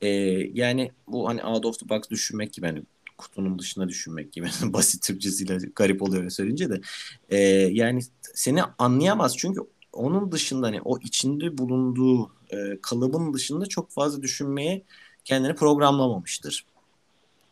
[0.02, 0.08] e,
[0.54, 2.82] yani bu hani out of the box düşünmek gibi hani
[3.18, 6.80] kutunun dışına düşünmek gibi basit Türkçesiyle garip oluyor öyle söyleyince de
[7.28, 7.38] e,
[7.72, 8.00] yani
[8.34, 9.60] seni anlayamaz çünkü
[9.92, 14.82] onun dışında hani o içinde bulunduğu e, kalıbın dışında çok fazla düşünmeye
[15.24, 16.66] kendini programlamamıştır.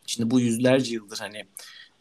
[0.07, 1.45] Şimdi bu yüzlerce yıldır hani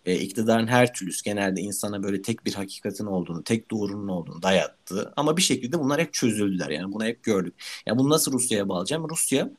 [0.06, 5.14] e, iktidarın her türlüsü genelde insana böyle tek bir hakikatin olduğunu, tek doğrunun olduğunu dayattı.
[5.16, 6.70] Ama bir şekilde bunlar hep çözüldüler.
[6.70, 7.54] Yani bunu hep gördük.
[7.86, 9.10] Yani bunu nasıl Rusya'ya bağlayacağım?
[9.10, 9.50] Rusya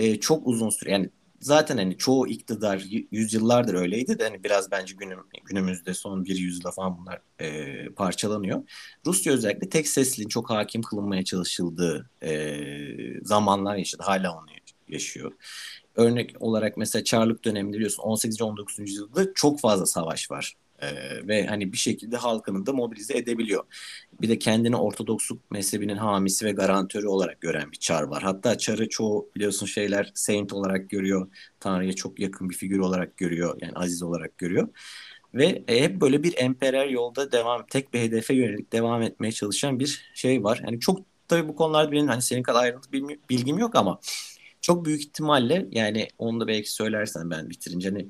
[0.00, 4.94] e, çok uzun süre yani zaten hani çoğu iktidar yüzyıllardır öyleydi de hani biraz bence
[4.98, 8.62] günüm, günümüzde son bir yüzyılda falan bunlar e, parçalanıyor.
[9.06, 14.02] Rusya özellikle tek sesliliğin çok hakim kılınmaya çalışıldığı e, zamanlar yaşadı.
[14.06, 14.46] Hala onu
[14.88, 15.32] yaşıyor.
[15.96, 18.42] Örnek olarak mesela Çarlık döneminde biliyorsun 18.
[18.42, 18.78] 19.
[18.78, 20.54] yüzyılda çok fazla savaş var.
[20.82, 23.64] Ee, ve hani bir şekilde halkını da mobilize edebiliyor.
[24.20, 28.22] Bir de kendini Ortodoksluk mezhebinin hamisi ve garantörü olarak gören bir çar var.
[28.22, 31.28] Hatta çarı çoğu biliyorsun şeyler saint olarak görüyor.
[31.60, 33.58] Tanrı'ya çok yakın bir figür olarak görüyor.
[33.60, 34.68] Yani aziz olarak görüyor.
[35.34, 39.80] Ve e, hep böyle bir emperyal yolda devam, tek bir hedefe yönelik devam etmeye çalışan
[39.80, 40.60] bir şey var.
[40.64, 42.92] Yani çok tabii bu konularda benim hani senin kadar ayrıntı
[43.30, 44.00] bilgim yok ama
[44.60, 48.08] çok büyük ihtimalle yani onu da belki söylersen ben bitirince hani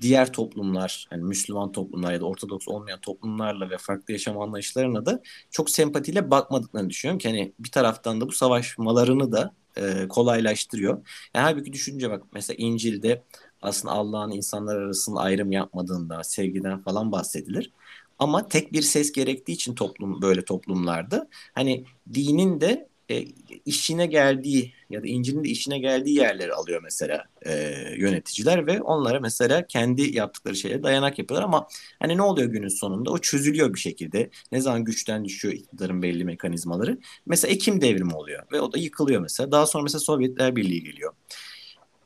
[0.00, 5.22] diğer toplumlar, yani Müslüman toplumlar ya da Ortodoks olmayan toplumlarla ve farklı yaşam anlayışlarına da
[5.50, 11.06] çok sempatiyle bakmadıklarını düşünüyorum ki hani bir taraftan da bu savaşmalarını da e, kolaylaştırıyor.
[11.34, 13.22] Yani halbuki düşünce bak mesela İncil'de
[13.62, 17.72] aslında Allah'ın insanlar arasında ayrım yapmadığında, sevgiden falan bahsedilir.
[18.18, 21.84] Ama tek bir ses gerektiği için toplum böyle toplumlarda hani
[22.14, 23.24] dinin de e,
[23.66, 27.52] işine geldiği ya da İncil'in de işine geldiği yerleri alıyor mesela e,
[27.96, 31.44] yöneticiler ve onlara mesela kendi yaptıkları şeye dayanak yapıyorlar.
[31.44, 31.66] Ama
[31.98, 33.10] hani ne oluyor günün sonunda?
[33.10, 34.30] O çözülüyor bir şekilde.
[34.52, 36.98] Ne zaman güçten düşüyor iktidarın belli mekanizmaları?
[37.26, 39.52] Mesela Ekim devrimi oluyor ve o da yıkılıyor mesela.
[39.52, 41.12] Daha sonra mesela Sovyetler Birliği geliyor.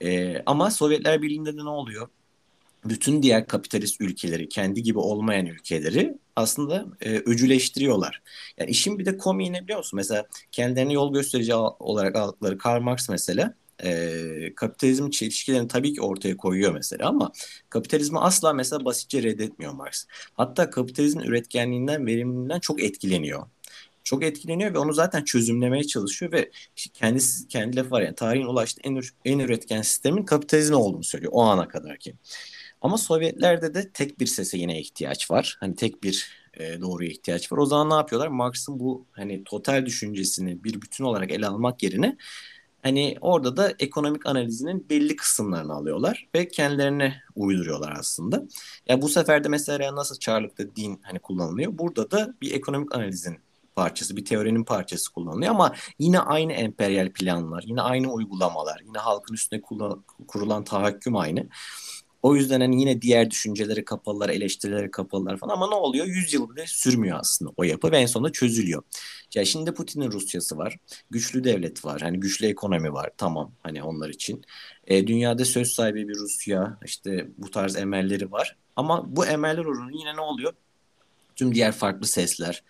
[0.03, 2.09] E, ama Sovyetler Birliği'nde de ne oluyor
[2.91, 8.23] bütün diğer kapitalist ülkeleri, kendi gibi olmayan ülkeleri aslında e, öcüleştiriyorlar.
[8.59, 9.97] Yani işin bir de komiği ne biliyor musun?
[9.97, 16.37] Mesela kendilerini yol gösterici olarak aldıkları Karl Marx mesela e, kapitalizm çelişkilerini tabii ki ortaya
[16.37, 17.33] koyuyor mesela ama
[17.71, 20.05] kapitalizmi asla mesela basitçe reddetmiyor Marx.
[20.35, 23.47] Hatta kapitalizmin üretkenliğinden, verimliliğinden çok etkileniyor
[24.07, 26.51] çok etkileniyor ve onu zaten çözümlemeye çalışıyor ve
[26.95, 31.43] kendisi kendi lafı var yani tarihin ulaştığı en, en üretken sistemin kapitalizm olduğunu söylüyor o
[31.43, 32.15] ana kadar ki.
[32.83, 35.57] Ama Sovyetlerde de tek bir sese yine ihtiyaç var.
[35.61, 37.59] Hani tek bir e, doğruya ihtiyaç var.
[37.59, 38.29] O zaman ne yapıyorlar?
[38.29, 42.17] Marx'ın bu hani total düşüncesini bir bütün olarak ele almak yerine
[42.83, 48.43] hani orada da ekonomik analizinin belli kısımlarını alıyorlar ve kendilerine uyduruyorlar aslında.
[48.89, 51.79] Ya bu sefer de mesela nasıl Çarlık'ta din hani kullanılıyor.
[51.79, 53.39] Burada da bir ekonomik analizin
[53.77, 59.35] parçası, bir teorinin parçası kullanılıyor ama yine aynı emperyal planlar, yine aynı uygulamalar, yine halkın
[59.35, 59.61] üstüne
[60.29, 61.47] kurulan tahakküm aynı.
[62.23, 66.07] O yüzden hani yine diğer düşünceleri kapalılar, eleştirileri kapalılar falan ama ne oluyor?
[66.07, 68.83] 100 yıl bile sürmüyor aslında o yapı ve en sonunda çözülüyor.
[69.35, 70.77] Ya şimdi Putin'in Rusyası var.
[71.11, 72.01] Güçlü devlet var.
[72.03, 73.11] Hani güçlü ekonomi var.
[73.17, 74.43] Tamam hani onlar için.
[74.87, 78.57] E, dünyada söz sahibi bir Rusya işte bu tarz emelleri var.
[78.77, 80.53] Ama bu emeller oranı yine ne oluyor?
[81.37, 82.65] Tüm diğer farklı sesler,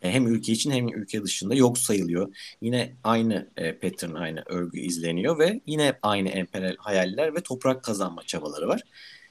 [0.00, 2.34] hem ülke için hem ülke dışında yok sayılıyor.
[2.62, 8.22] Yine aynı e, pattern, aynı örgü izleniyor ve yine aynı emperyal hayaller ve toprak kazanma
[8.22, 8.82] çabaları var.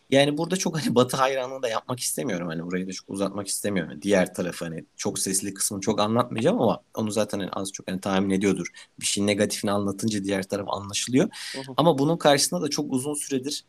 [0.09, 2.47] Yani burada çok hani Batı hayranlığı da yapmak istemiyorum.
[2.47, 3.99] Hani burayı da çok uzatmak istemiyorum.
[4.01, 8.01] Diğer tarafı hani çok sesli kısmını çok anlatmayacağım ama onu zaten hani az çok hani
[8.01, 8.67] tahmin ediyordur.
[8.99, 11.29] Bir şeyin negatifini anlatınca diğer taraf anlaşılıyor.
[11.55, 11.73] Hı hı.
[11.77, 13.63] Ama bunun karşısında da çok uzun süredir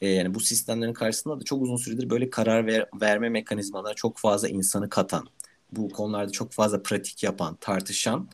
[0.00, 4.18] e, yani bu sistemlerin karşısında da çok uzun süredir böyle karar ver, verme mekanizmaları çok
[4.18, 5.28] fazla insanı katan,
[5.72, 8.28] bu konularda çok fazla pratik yapan, tartışan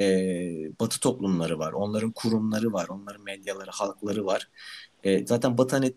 [0.00, 0.06] e,
[0.80, 1.72] Batı toplumları var.
[1.72, 4.48] Onların kurumları var, onların medyaları, halkları var.
[5.04, 5.92] E, zaten Batı hani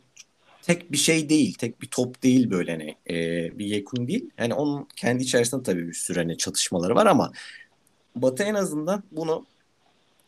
[0.61, 4.29] tek bir şey değil, tek bir top değil böyle hani e, bir yekun değil.
[4.37, 7.31] Yani onun kendi içerisinde tabii bir sürü hani çatışmaları var ama
[8.15, 9.45] Batı en azından bunu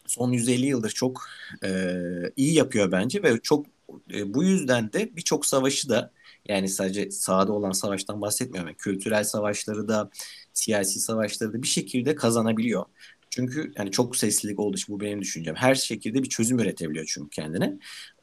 [0.06, 1.28] son 150 yıldır çok
[1.64, 1.93] e,
[2.36, 3.66] iyi yapıyor bence ve çok
[4.14, 6.12] e, bu yüzden de birçok savaşı da
[6.47, 8.68] yani sadece sahada olan savaştan bahsetmiyorum.
[8.68, 10.10] Yani kültürel savaşları da
[10.56, 12.86] siyasi savaşları da bir şekilde kazanabiliyor.
[13.30, 15.56] Çünkü yani çok seslilik olduğu için bu benim düşüncem.
[15.56, 17.74] Her şekilde bir çözüm üretebiliyor çünkü kendine.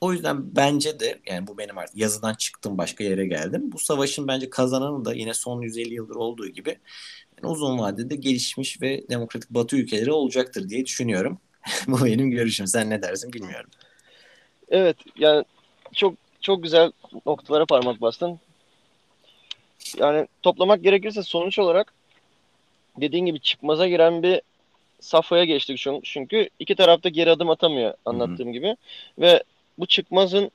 [0.00, 3.72] O yüzden bence de yani bu benim artık yazıdan çıktım başka yere geldim.
[3.72, 6.78] Bu savaşın bence kazananı da yine son 150 yıldır olduğu gibi
[7.42, 11.38] yani uzun vadede gelişmiş ve demokratik batı ülkeleri olacaktır diye düşünüyorum.
[11.86, 12.66] bu benim görüşüm.
[12.66, 13.70] Sen ne dersin bilmiyorum.
[14.68, 15.44] Evet yani
[15.94, 16.92] çok çok güzel
[17.26, 18.40] noktalara parmak bastın.
[19.98, 21.94] Yani toplamak gerekirse sonuç olarak
[22.96, 24.40] dediğin gibi çıkmaza giren bir
[25.00, 28.52] safhaya geçtik çünkü iki tarafta geri adım atamıyor anlattığım Hı-hı.
[28.52, 28.76] gibi
[29.18, 29.42] ve
[29.78, 30.50] bu çıkmazın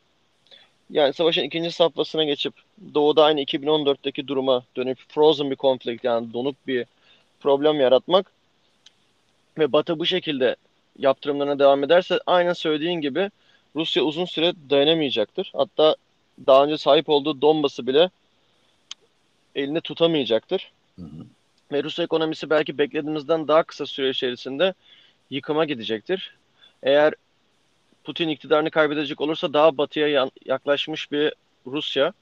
[0.90, 2.54] yani savaşın ikinci safhasına geçip
[2.94, 6.86] doğuda aynı 2014'teki duruma dönüp frozen bir konflikt yani donuk bir
[7.40, 8.32] problem yaratmak
[9.58, 10.56] ve Batı bu şekilde
[11.00, 13.32] yaptırımlarına devam ederse aynen söylediğin gibi
[13.76, 15.52] Rusya uzun süre dayanamayacaktır.
[15.56, 15.96] Hatta
[16.48, 18.10] daha önce sahip olduğu Donbas'ı bile
[19.56, 20.72] elinde tutamayacaktır.
[20.96, 21.26] Hı hı.
[21.72, 24.74] Ve Rus ekonomisi belki beklediğimizden daha kısa süre içerisinde
[25.30, 26.38] yıkıma gidecektir.
[26.84, 27.14] Eğer
[28.04, 31.34] Putin iktidarını kaybedecek olursa daha batıya yaklaşmış bir
[31.66, 32.14] Rusya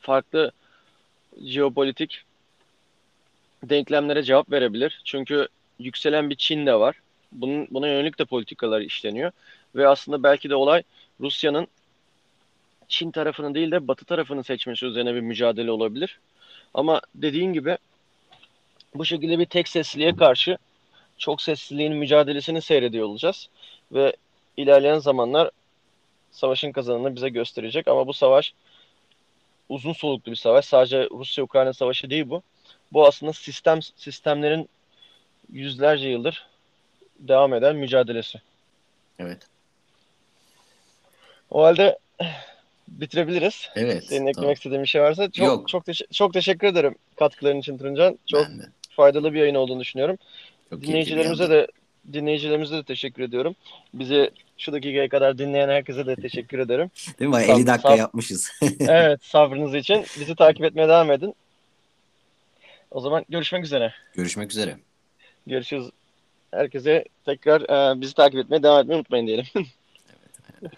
[0.00, 0.52] farklı
[1.42, 2.24] jeopolitik
[3.62, 5.00] denklemlere cevap verebilir.
[5.04, 6.96] Çünkü yükselen bir Çin de var.
[7.32, 9.32] Bunun, buna yönelik de politikalar işleniyor.
[9.74, 10.82] Ve aslında belki de olay
[11.20, 11.66] Rusya'nın
[12.88, 16.18] Çin tarafını değil de Batı tarafını seçmesi üzerine bir mücadele olabilir.
[16.74, 17.78] Ama dediğin gibi
[18.98, 20.58] bu şekilde bir tek sesliliğe karşı
[21.18, 23.48] çok sesliliğin mücadelesini seyrediyor olacağız.
[23.92, 24.16] Ve
[24.56, 25.50] ilerleyen zamanlar
[26.30, 27.88] savaşın kazanını bize gösterecek.
[27.88, 28.54] Ama bu savaş
[29.68, 30.64] uzun soluklu bir savaş.
[30.64, 32.42] Sadece Rusya-Ukrayna savaşı değil bu.
[32.92, 34.68] Bu aslında sistem sistemlerin
[35.52, 36.46] yüzlerce yıldır
[37.18, 38.40] devam eden mücadelesi.
[39.18, 39.46] Evet.
[41.50, 41.98] O halde
[42.88, 43.68] bitirebiliriz.
[43.76, 44.04] Evet.
[44.04, 44.52] Senin eklemek tamam.
[44.52, 45.68] istediğin bir şey varsa çok Yok.
[45.68, 48.18] çok teş- çok teşekkür ederim katkıların için Turuncan.
[48.26, 48.46] Çok
[48.96, 50.18] faydalı bir yayın olduğunu düşünüyorum.
[50.70, 51.66] Çok dinleyicilerimize de
[52.12, 53.56] dinleyicilerimize de teşekkür ediyorum.
[53.94, 56.90] Bizi Şu dakikaya kadar dinleyen herkese de teşekkür ederim.
[57.18, 57.36] Değil mi?
[57.36, 58.50] Sab- 50 dakika sab- yapmışız.
[58.80, 60.04] evet sabrınız için.
[60.20, 61.34] Bizi takip etmeye devam edin.
[62.90, 63.92] O zaman görüşmek üzere.
[64.14, 64.76] Görüşmek üzere.
[65.46, 65.90] Görüşürüz.
[66.50, 69.46] Herkese tekrar e, bizi takip etmeye devam etmeyi unutmayın diyelim.
[70.62, 70.72] Evet.